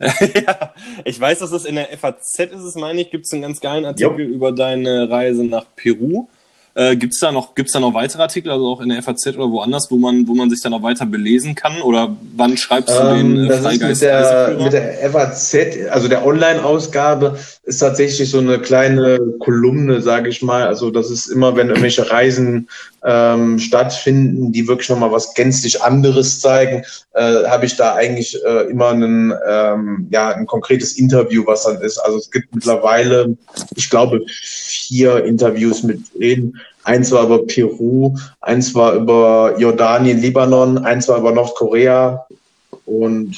[0.34, 0.74] ja,
[1.04, 3.60] ich weiß, dass es in der FAZ ist, es meine ich, gibt es einen ganz
[3.60, 6.28] geilen Artikel über deine Reise nach Peru.
[6.76, 9.50] Äh, gibt's da noch, gibt's da noch weitere Artikel, also auch in der FAZ oder
[9.50, 11.80] woanders, wo man, wo man sich dann noch weiter belesen kann?
[11.82, 15.56] Oder wann schreibst du den Ähm, äh, das ist mit Freigeist der, mit der FAZ,
[15.90, 20.66] also der Online-Ausgabe, ist tatsächlich so eine kleine Kolumne, sage ich mal.
[20.66, 22.68] Also das ist immer, wenn irgendwelche Reisen
[23.04, 28.70] ähm, stattfinden, die wirklich nochmal was gänzlich anderes zeigen, äh, habe ich da eigentlich äh,
[28.70, 31.98] immer einen, ähm, ja, ein konkretes Interview, was dann ist.
[31.98, 33.36] Also es gibt mittlerweile,
[33.76, 36.60] ich glaube, vier Interviews mit denen.
[36.82, 42.26] Eins war über Peru, eins war über Jordanien, Libanon, eins war über Nordkorea
[42.86, 43.30] und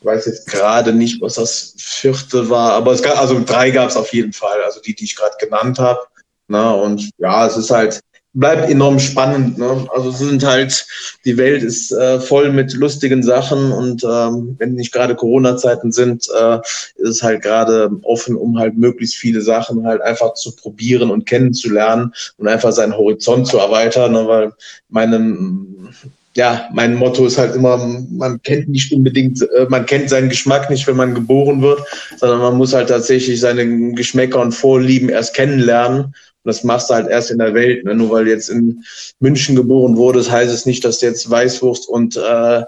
[0.00, 3.88] ich weiß jetzt gerade nicht, was das vierte war, aber es gab, also drei gab
[3.88, 6.00] es auf jeden Fall, also die, die ich gerade genannt habe.
[6.48, 6.74] Ne?
[6.74, 8.00] Und ja, es ist halt,
[8.34, 9.58] bleibt enorm spannend.
[9.58, 9.86] Ne?
[9.94, 10.86] Also es sind halt,
[11.24, 16.28] die Welt ist äh, voll mit lustigen Sachen und ähm, wenn nicht gerade Corona-Zeiten sind,
[16.36, 16.58] äh,
[16.96, 21.26] ist es halt gerade offen, um halt möglichst viele Sachen halt einfach zu probieren und
[21.26, 24.26] kennenzulernen und einfach seinen Horizont zu erweitern, ne?
[24.26, 24.52] weil
[24.88, 25.94] meinem
[26.36, 30.68] ja, mein Motto ist halt immer, man kennt nicht unbedingt, äh, man kennt seinen Geschmack
[30.68, 31.80] nicht, wenn man geboren wird,
[32.16, 36.12] sondern man muss halt tatsächlich seine Geschmäcker und Vorlieben erst kennenlernen.
[36.44, 37.84] Und das machst du halt erst in der Welt.
[37.84, 37.94] Ne?
[37.94, 38.84] Nur weil du jetzt in
[39.18, 42.62] München geboren wurdest, heißt es nicht, dass du jetzt Weißwurst und äh,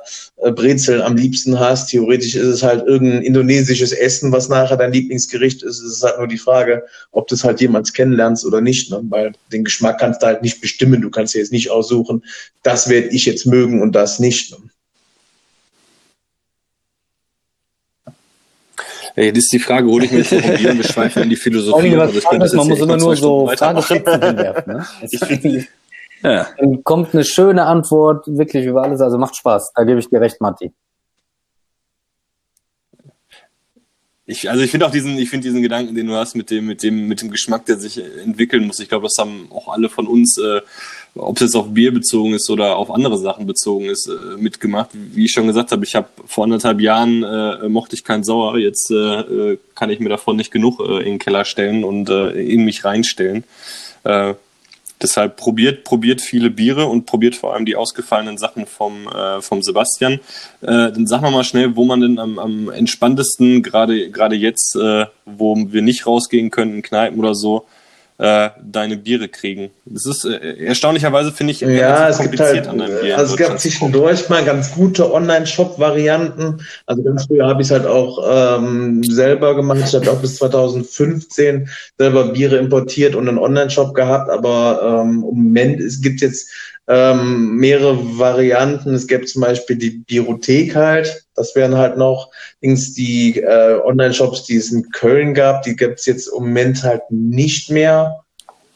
[0.53, 1.91] Brezeln am liebsten hast.
[1.91, 5.81] Theoretisch ist es halt irgendein indonesisches Essen, was nachher dein Lieblingsgericht ist.
[5.81, 8.91] Es ist halt nur die Frage, ob du es halt jemals kennenlernst oder nicht.
[8.91, 9.03] Ne?
[9.11, 11.03] Weil den Geschmack kannst du halt nicht bestimmen.
[11.03, 12.25] Du kannst dir jetzt nicht aussuchen,
[12.63, 14.53] das werde ich jetzt mögen und das nicht.
[14.53, 14.71] Ne?
[19.17, 21.89] Ey, das ist die Frage, hole ich mir und wir schweifen in die Philosophie.
[21.97, 23.47] allem, Also was ich könnte Spannendes, das man jetzt muss immer nur so.
[23.49, 24.73] Fragezeichen hinwerfen.
[24.75, 24.87] Ne?
[25.57, 25.69] Ich
[26.23, 26.49] Ja.
[26.59, 29.01] Dann kommt eine schöne Antwort wirklich über alles.
[29.01, 29.73] Also macht Spaß.
[29.75, 30.73] Da gebe ich dir recht, Matti.
[34.29, 36.67] Ich, also ich finde auch diesen, ich finde diesen Gedanken, den du hast mit dem,
[36.67, 38.81] mit dem, mit dem Geschmack, der sich entwickeln muss.
[38.81, 40.61] Ich glaube, das haben auch alle von uns, äh,
[41.17, 44.91] ob es jetzt auf Bier bezogen ist oder auf andere Sachen bezogen ist, äh, mitgemacht.
[44.93, 48.59] Wie ich schon gesagt habe, ich habe vor anderthalb Jahren äh, mochte ich kein Sauer.
[48.59, 52.09] Jetzt äh, äh, kann ich mir davon nicht genug äh, in den Keller stellen und
[52.09, 53.45] äh, in mich reinstellen.
[55.03, 59.09] Deshalb probiert, probiert viele Biere und probiert vor allem die ausgefallenen Sachen vom,
[59.41, 60.21] vom Sebastian.
[60.61, 64.77] Dann sag mal schnell, wo man denn am, am entspanntesten, gerade gerade jetzt,
[65.25, 67.67] wo wir nicht rausgehen können, in Kneipen oder so,
[68.19, 69.71] äh, deine Biere kriegen.
[69.85, 73.39] Das ist äh, erstaunlicherweise, finde ich, Ja, es gibt halt, an Bier in also es
[73.39, 76.63] gab zwischendurch mal ganz gute Online-Shop-Varianten.
[76.87, 79.81] Also ganz früher habe ich es halt auch ähm, selber gemacht.
[79.87, 84.31] Ich habe auch bis 2015 selber Biere importiert und einen Online-Shop gehabt.
[84.31, 86.49] Aber ähm, im Moment es gibt jetzt
[86.89, 88.95] ähm, mehrere Varianten.
[88.95, 91.25] Es gibt zum Beispiel die Biothek halt.
[91.35, 92.31] Das wären halt noch
[92.63, 96.83] Dings, die äh, Online-Shops, die es in Köln gab, die gibt es jetzt im Moment
[96.83, 98.21] halt nicht mehr.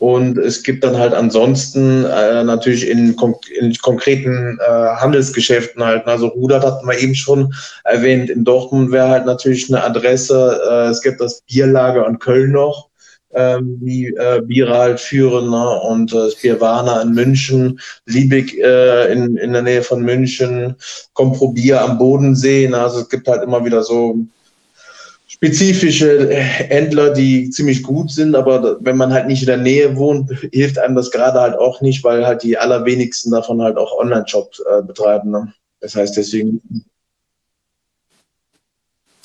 [0.01, 3.15] Und es gibt dann halt ansonsten äh, natürlich in,
[3.61, 6.07] in konkreten äh, Handelsgeschäften halt.
[6.07, 7.53] Also Rudert hatten wir eben schon
[7.85, 8.31] erwähnt.
[8.31, 10.59] In Dortmund wäre halt natürlich eine Adresse.
[10.71, 12.89] Äh, es gibt das Bierlager in Köln noch,
[13.33, 15.51] ähm, die äh, Biere halt führen.
[15.51, 15.81] Ne?
[15.81, 20.77] Und äh, Bierwarner in München, Liebig äh, in, in der Nähe von München,
[21.13, 22.69] Komprobier am Bodensee.
[22.69, 22.79] Ne?
[22.79, 24.19] Also es gibt halt immer wieder so
[25.41, 30.31] spezifische Händler, die ziemlich gut sind, aber wenn man halt nicht in der Nähe wohnt,
[30.53, 34.61] hilft einem das gerade halt auch nicht, weil halt die allerwenigsten davon halt auch Online-Shops
[34.61, 35.31] äh, betreiben.
[35.31, 35.53] Ne?
[35.81, 36.61] Das heißt deswegen.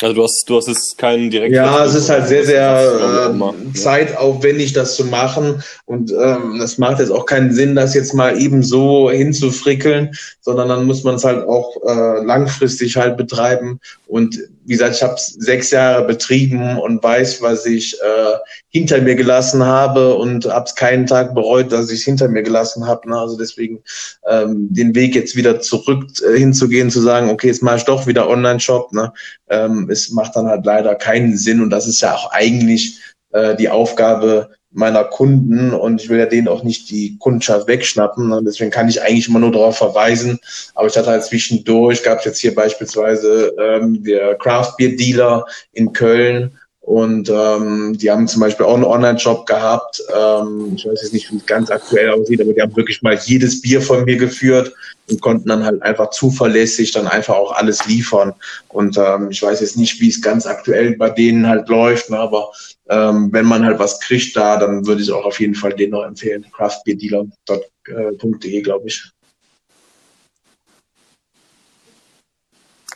[0.05, 1.55] Also du hast, du hast jetzt keinen direkten.
[1.55, 5.63] Ja, es ist halt sehr, sehr äh, zeitaufwendig, das zu machen.
[5.85, 10.69] Und ähm, das macht jetzt auch keinen Sinn, das jetzt mal eben so hinzufrickeln, sondern
[10.69, 13.79] dann muss man es halt auch äh, langfristig halt betreiben.
[14.05, 18.33] Und wie gesagt, ich habe sechs Jahre betrieben und weiß, was ich äh,
[18.69, 22.41] hinter mir gelassen habe und habe es keinen Tag bereut, dass ich es hinter mir
[22.41, 23.07] gelassen habe.
[23.09, 23.17] Ne?
[23.17, 23.83] Also deswegen
[24.27, 28.07] ähm, den Weg jetzt wieder zurück äh, hinzugehen, zu sagen, okay, jetzt mache ich doch
[28.07, 28.91] wieder Online-Shop.
[28.91, 29.13] Ne?
[29.49, 32.99] Ähm, es macht dann halt leider keinen Sinn und das ist ja auch eigentlich
[33.33, 38.29] äh, die Aufgabe meiner Kunden und ich will ja denen auch nicht die Kundschaft wegschnappen.
[38.29, 38.41] Ne?
[38.45, 40.39] Deswegen kann ich eigentlich immer nur darauf verweisen.
[40.75, 45.45] Aber ich hatte halt zwischendurch, gab es jetzt hier beispielsweise ähm, der Craft Beer Dealer
[45.71, 46.51] in Köln
[46.85, 50.03] und ähm, die haben zum Beispiel auch einen Online-Shop gehabt.
[50.15, 53.17] Ähm, ich weiß jetzt nicht, wie es ganz aktuell aussieht, aber die haben wirklich mal
[53.17, 54.71] jedes Bier von mir geführt
[55.09, 58.33] und konnten dann halt einfach zuverlässig dann einfach auch alles liefern.
[58.67, 62.19] Und ähm, ich weiß jetzt nicht, wie es ganz aktuell bei denen halt läuft, ne,
[62.19, 62.51] aber
[62.89, 65.89] ähm, wenn man halt was kriegt da, dann würde ich auch auf jeden Fall den
[65.91, 66.45] noch empfehlen.
[66.51, 69.09] craftbeerdealer.de, glaube ich.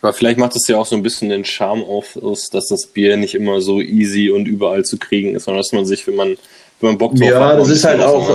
[0.01, 3.17] Aber vielleicht macht es ja auch so ein bisschen den Charme auf, dass das Bier
[3.17, 6.37] nicht immer so easy und überall zu kriegen ist, sondern dass man sich, wenn man,
[6.79, 8.29] wenn man Bock drauf hat, Ja, das ist halt auch,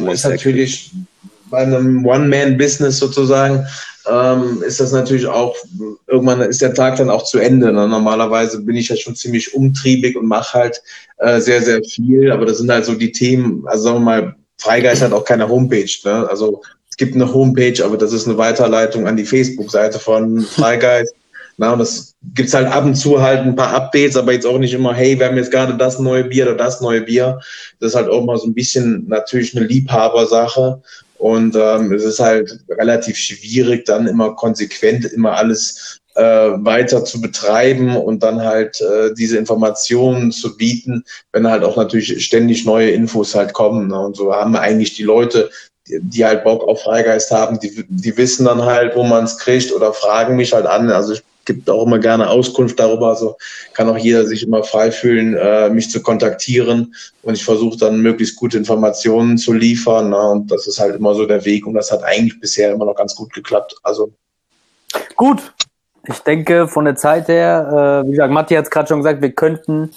[0.00, 0.92] man ist natürlich
[1.50, 3.66] bei einem One-Man-Business sozusagen,
[4.10, 5.56] ähm, ist das natürlich auch,
[6.06, 7.72] irgendwann ist der Tag dann auch zu Ende.
[7.72, 7.88] Ne?
[7.88, 10.82] Normalerweise bin ich ja schon ziemlich umtriebig und mache halt
[11.18, 14.36] äh, sehr, sehr viel, aber das sind halt so die Themen, also sagen wir mal,
[14.58, 15.90] Freigeist hat auch keine Homepage.
[16.04, 16.28] Ne?
[16.28, 21.14] Also es gibt eine Homepage, aber das ist eine Weiterleitung an die Facebook-Seite von Freigeist.
[21.56, 24.58] Na, und das gibt's halt ab und zu halt ein paar Updates, aber jetzt auch
[24.58, 27.38] nicht immer, hey, wir haben jetzt gerade das neue Bier oder das neue Bier.
[27.78, 30.82] Das ist halt auch mal so ein bisschen natürlich eine Liebhabersache.
[31.24, 37.18] Und ähm, es ist halt relativ schwierig, dann immer konsequent immer alles äh, weiter zu
[37.22, 41.02] betreiben und dann halt äh, diese Informationen zu bieten,
[41.32, 43.88] wenn halt auch natürlich ständig neue Infos halt kommen.
[43.88, 43.98] Ne?
[43.98, 45.48] Und so haben eigentlich die Leute,
[45.88, 49.38] die, die halt Bock auf Freigeist haben, die, die wissen dann halt, wo man es
[49.38, 50.90] kriegt oder fragen mich halt an.
[50.90, 53.08] Also ich gibt auch immer gerne Auskunft darüber.
[53.08, 53.36] Also
[53.72, 56.94] kann auch jeder sich immer frei fühlen, äh, mich zu kontaktieren.
[57.22, 60.10] Und ich versuche dann möglichst gute Informationen zu liefern.
[60.10, 60.30] Ne?
[60.30, 61.66] Und das ist halt immer so der Weg.
[61.66, 63.76] Und das hat eigentlich bisher immer noch ganz gut geklappt.
[63.82, 64.12] Also
[65.16, 65.52] Gut.
[66.06, 69.22] Ich denke, von der Zeit her, äh, wie gesagt, Matti hat es gerade schon gesagt,
[69.22, 69.90] wir könnten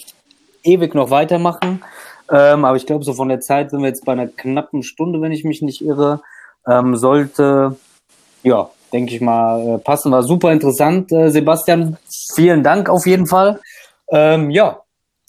[0.63, 1.83] ewig noch weitermachen.
[2.29, 5.21] Ähm, aber ich glaube, so von der Zeit sind wir jetzt bei einer knappen Stunde,
[5.21, 6.21] wenn ich mich nicht irre.
[6.65, 7.75] Ähm, sollte,
[8.43, 10.11] ja, denke ich mal, äh, passen.
[10.11, 11.97] War super interessant, äh, Sebastian.
[12.35, 13.59] Vielen Dank auf jeden Fall.
[14.11, 14.81] Ähm, ja,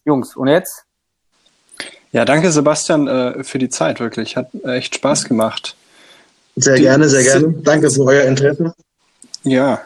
[0.05, 0.85] Jungs, und jetzt?
[2.13, 4.37] Ja, danke Sebastian äh, für die Zeit, wirklich.
[4.37, 5.77] Hat echt Spaß gemacht.
[6.57, 7.55] sehr Die- gerne, sehr gerne.
[7.63, 8.75] Danke für euer Interesse.
[9.43, 9.81] Ja,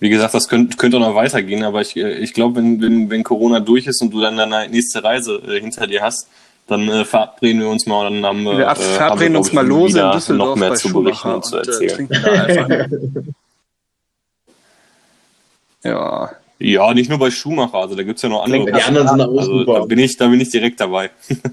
[0.00, 3.10] Wie gesagt, das könnte, könnte auch noch weitergehen, aber ich, äh, ich glaube, wenn, wenn,
[3.10, 6.28] wenn Corona durch ist und du dann deine nächste Reise äh, hinter dir hast,
[6.68, 9.50] Dann äh, verabreden wir uns mal und dann haben wir, Wir äh, verabreden haben uns
[9.50, 11.86] wir, mal lose in Düsseldorf noch mehr bei zu berichten Schumacher und zu und, äh,
[11.86, 13.34] erzählen.
[15.82, 18.66] ja, Ja, nicht nur bei Schumacher, also da gibt's ja noch andere.
[18.66, 19.80] Die anderen sind auch also, super.
[19.80, 21.10] da bin ich, da bin ich direkt dabei.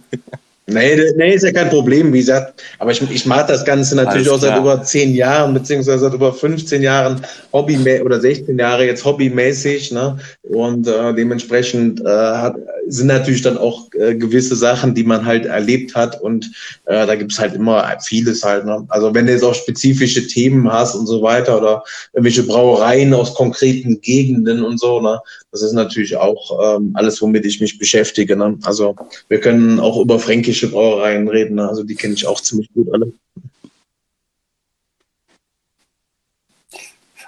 [0.67, 2.63] Nee, nee, ist ja kein Problem, wie gesagt.
[2.79, 4.61] Aber ich, ich mag das Ganze natürlich Alles auch seit klar.
[4.61, 7.21] über zehn Jahren, beziehungsweise seit über 15 Jahren
[7.53, 9.91] Hobby oder 16 Jahre jetzt hobbymäßig.
[9.91, 10.17] Ne?
[10.47, 12.55] Und äh, dementsprechend äh, hat,
[12.87, 16.21] sind natürlich dann auch äh, gewisse Sachen, die man halt erlebt hat.
[16.21, 16.51] Und
[16.85, 18.65] äh, da gibt's halt immer vieles halt.
[18.65, 18.85] Ne?
[18.89, 21.83] Also wenn du jetzt auch spezifische Themen hast und so weiter oder
[22.13, 25.19] irgendwelche Brauereien aus konkreten Gegenden und so, ne?
[25.51, 28.35] das ist natürlich auch ähm, alles, womit ich mich beschäftige.
[28.35, 28.59] Ne?
[28.63, 28.95] Also
[29.29, 31.67] wir können auch über fränkische Brauereien reden, ne?
[31.67, 33.11] also die kenne ich auch ziemlich gut alle.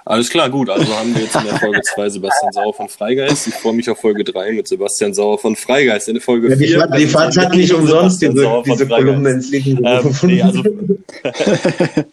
[0.09, 0.69] Alles klar, gut.
[0.69, 3.47] Also haben wir jetzt in der Folge 2 Sebastian Sauer von Freigeist.
[3.47, 6.07] Ich freue mich auf Folge 3 mit Sebastian Sauer von Freigeist.
[6.07, 6.79] In der Folge Ja, die, 4.
[6.79, 9.05] Fahrt- die Fahrt hat nicht umsonst diese, Sebastian diese Freigeist.
[9.05, 10.27] Kolumne ins Leben Ähm, gerufen.
[10.27, 10.63] nee, also,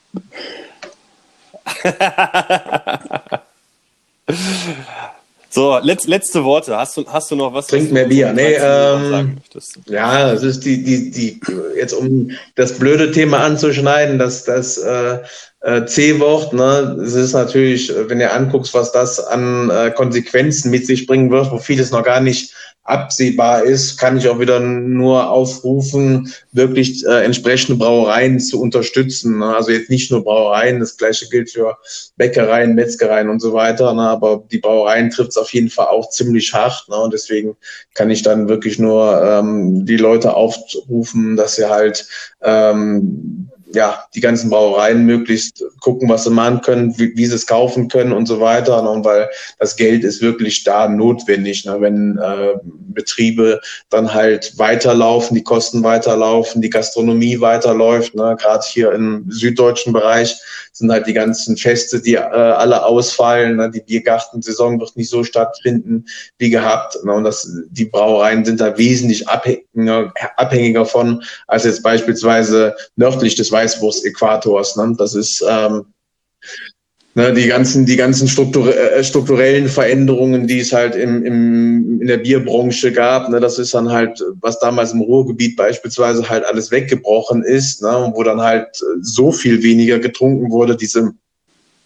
[5.51, 6.77] so, letz, letzte Worte.
[6.77, 7.67] Hast du, hast du noch was?
[7.69, 8.33] Trink mehr Bier.
[8.33, 9.39] Nee, 13 Uhr ähm?
[9.87, 11.41] Ja, es ist die, die, die,
[11.77, 15.19] jetzt um das blöde Thema anzuschneiden, das, das äh,
[15.65, 20.87] äh, C-Wort, ne, es ist natürlich, wenn du anguckst, was das an äh, Konsequenzen mit
[20.87, 25.31] sich bringen wird, wo vieles noch gar nicht absehbar ist, kann ich auch wieder nur
[25.31, 29.39] aufrufen, wirklich äh, entsprechende Brauereien zu unterstützen.
[29.39, 29.57] Ne?
[29.57, 31.79] Also jetzt nicht nur Brauereien, das gleiche gilt für
[32.19, 34.03] Bäckereien, Metzgereien und so weiter, ne?
[34.03, 36.87] aber die Brauereien trifft es auf jeden Fall auch ziemlich hart.
[36.91, 36.97] Ne?
[36.97, 37.57] Und deswegen
[37.95, 42.07] kann ich dann wirklich nur ähm, die Leute aufrufen, dass sie halt
[42.43, 47.47] ähm, ja die ganzen Brauereien möglichst gucken, was sie machen können, wie, wie sie es
[47.47, 48.81] kaufen können und so weiter.
[48.83, 48.91] Ne?
[48.91, 51.81] Und weil das Geld ist wirklich da notwendig, ne?
[51.81, 53.61] wenn äh, Betriebe
[53.91, 58.15] dann halt weiterlaufen, die Kosten weiterlaufen, die Gastronomie weiterläuft.
[58.15, 58.37] Ne?
[58.41, 60.37] Gerade hier im süddeutschen Bereich
[60.77, 63.57] sind halt die ganzen Feste, die äh, alle ausfallen.
[63.57, 63.71] Ne?
[63.71, 66.07] Die Biergartensaison wird nicht so stattfinden
[66.39, 66.99] wie gehabt.
[67.05, 67.13] Ne?
[67.13, 73.53] Und das, die Brauereien sind da wesentlich abhängiger, abhängiger von, als jetzt beispielsweise nördlich des
[73.53, 74.77] Weißwurst-Äquators.
[74.77, 74.97] Ne?
[74.99, 75.87] Das ist ähm,
[77.15, 82.07] ne, die ganzen, die ganzen strukture äh, strukturellen Veränderungen, die es halt im, im, in
[82.07, 83.29] der Bierbranche gab.
[83.29, 83.41] Ne?
[83.41, 88.13] Das ist dann halt, was damals im Ruhrgebiet beispielsweise halt alles weggebrochen ist, ne?
[88.15, 90.77] wo dann halt äh, so viel weniger getrunken wurde.
[90.77, 91.13] Diese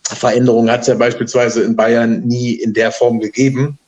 [0.03, 3.79] Veränderung hat es ja beispielsweise in Bayern nie in der Form gegeben.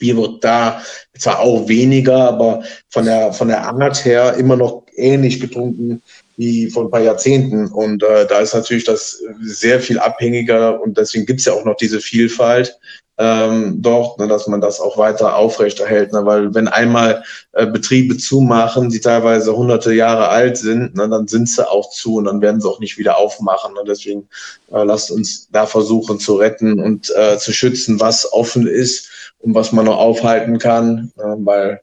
[0.00, 0.82] Bier wird da
[1.16, 6.02] zwar auch weniger, aber von der, von der Art her immer noch ähnlich getrunken
[6.38, 7.66] wie vor ein paar Jahrzehnten.
[7.66, 11.76] Und äh, da ist natürlich das sehr viel abhängiger und deswegen gibt's ja auch noch
[11.76, 12.78] diese Vielfalt
[13.18, 16.12] ähm, dort, ne, dass man das auch weiter aufrechterhält.
[16.12, 21.26] Ne, weil wenn einmal äh, Betriebe zumachen, die teilweise hunderte Jahre alt sind, ne, dann
[21.26, 23.76] sind sie auch zu und dann werden sie auch nicht wieder aufmachen.
[23.76, 24.28] Und deswegen
[24.72, 29.10] äh, lasst uns da versuchen zu retten und äh, zu schützen, was offen ist
[29.40, 31.80] und was man noch aufhalten kann, äh, weil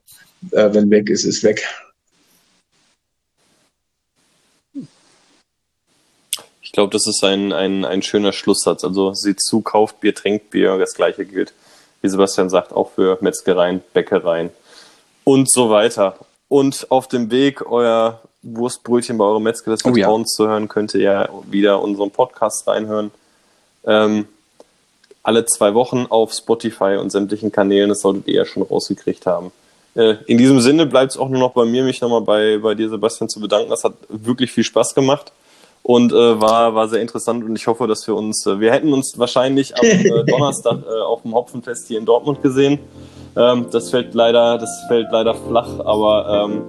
[0.52, 1.62] äh, wenn weg ist, ist weg.
[6.66, 8.82] Ich glaube, das ist ein, ein, ein schöner Schlusssatz.
[8.82, 10.76] Also seht zu, kauft Bier, trinkt Bier.
[10.78, 11.52] Das gleiche gilt,
[12.02, 14.50] wie Sebastian sagt, auch für Metzgereien, Bäckereien
[15.22, 16.16] und so weiter.
[16.48, 19.94] Und auf dem Weg, euer Wurstbrötchen bei eurem Metzger des Oh ja.
[19.94, 23.12] Vertrauens zu hören, könnt ihr ja wieder unseren Podcast reinhören.
[23.84, 24.26] Ähm,
[25.22, 29.52] alle zwei Wochen auf Spotify und sämtlichen Kanälen, das solltet ihr ja schon rausgekriegt haben.
[29.94, 32.74] Äh, in diesem Sinne bleibt es auch nur noch bei mir, mich nochmal bei, bei
[32.74, 33.70] dir, Sebastian, zu bedanken.
[33.70, 35.30] Das hat wirklich viel Spaß gemacht
[35.88, 38.92] und äh, war, war sehr interessant und ich hoffe, dass wir uns, äh, wir hätten
[38.92, 42.80] uns wahrscheinlich am äh, Donnerstag äh, auf dem Hopfenfest hier in Dortmund gesehen.
[43.36, 46.62] Ähm, das fällt leider, das fällt leider flach, aber ähm,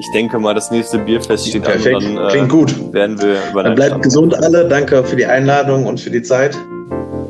[0.00, 2.92] ich denke mal, das nächste Bierfest steht an Perfekt, und dann äh, klingt gut.
[2.92, 4.68] werden wir über Dann bleibt Stand- gesund alle.
[4.68, 6.54] Danke für die Einladung und für die Zeit.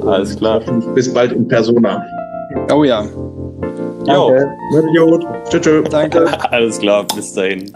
[0.04, 0.60] Alles klar.
[0.94, 2.04] Bis bald in Persona.
[2.72, 3.04] Oh ja,
[4.06, 4.32] Jo,
[5.06, 5.26] gut.
[5.48, 5.60] Tschüss.
[5.60, 5.88] tschüss.
[5.90, 6.26] danke.
[6.50, 7.70] alles klar, bis dahin.